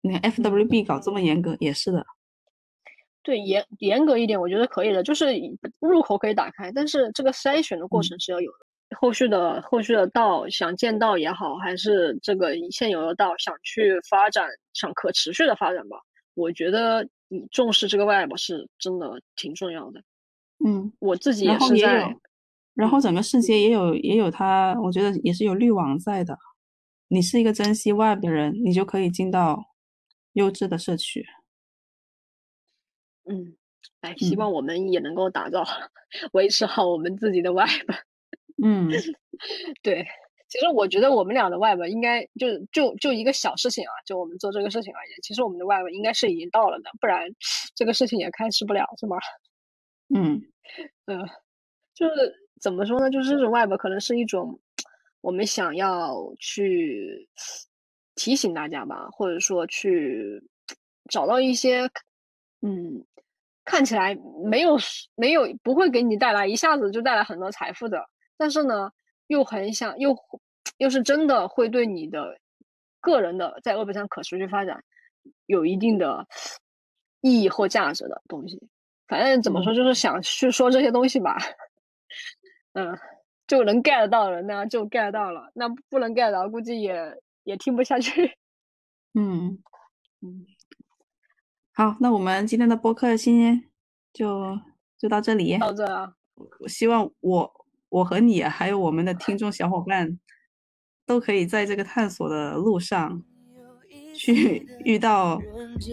[0.00, 2.06] 你看 FWB 搞这么严格，也是的。
[3.24, 5.34] 对，严严格一点，我觉得可以的，就是
[5.80, 8.58] 入口可以打开，但是这个筛选的过程是要有的。
[8.98, 15.96] 后续的后续的道想建道也好，还是这个现有的道想去发展，想可持续的发展吧，
[16.34, 20.00] 我觉得你重视这个 Web 是真的挺重要的。
[20.64, 22.14] 嗯，我自己也是在。
[22.74, 26.36] 然后整个世界也有也有它，我觉得也是有滤网在的。
[27.08, 29.64] 你是一个珍惜 Web 的人，你就可以进到
[30.34, 31.24] 优质的社区。
[33.26, 33.56] 嗯，
[34.00, 35.64] 哎，希望我们也能够打造、
[36.32, 37.68] 维持好我们自己的 Web。
[38.62, 38.88] 嗯，
[39.82, 40.06] 对，
[40.48, 47.28] 其实我觉得我们俩的 Web 应该就就就一个小事情啊，就我们做这个事情而言，其实我们的 Web 应该是已经到了的，不然
[47.74, 49.16] 这个事情也开始不了，是吗？
[50.14, 50.42] 嗯，
[51.06, 51.28] 嗯。
[51.94, 52.14] 就是
[52.60, 53.10] 怎么说呢？
[53.10, 54.60] 就是这种 Web 可能是一种
[55.20, 57.28] 我们想要去
[58.16, 60.42] 提醒大家吧，或者说去
[61.10, 61.88] 找到一些
[62.62, 63.04] 嗯
[63.64, 64.76] 看起来没有
[65.14, 68.90] 没有不会给你带来一下子就带来很多财富的，但是呢
[69.28, 70.14] 又很想又
[70.78, 72.38] 又是真的会对你的
[73.00, 74.82] 个人的在 Web 上可持续发展
[75.46, 76.26] 有一定的
[77.20, 78.60] 意义或价值的东西。
[79.06, 81.36] 反正怎么说，就是想去说这些东西吧。
[82.72, 82.98] 嗯，
[83.46, 86.98] 就能 get 到的人呢，就 get 到了；那不能 get 到，估计也
[87.44, 88.36] 也听不下去。
[89.12, 89.62] 嗯
[90.22, 90.46] 嗯，
[91.76, 93.64] 好，那我们今天的播客先
[94.12, 94.56] 就
[94.96, 95.58] 就到这里。
[95.58, 96.14] 到这啊！
[96.60, 97.52] 我希望我
[97.88, 100.16] 我和你还有我们的听众小伙伴，
[101.04, 103.20] 都可以在这个探索的路上，
[104.14, 105.42] 去遇到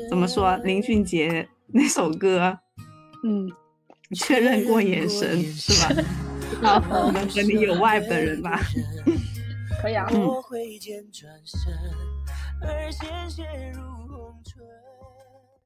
[0.07, 2.59] 怎么说林俊杰那首歌。
[3.23, 3.51] 嗯，
[4.13, 6.03] 确认过眼神是吧？
[6.61, 8.61] 然后能和你有 vibe 的人吧？
[9.81, 10.07] 可以啊。
[10.13, 10.29] 嗯。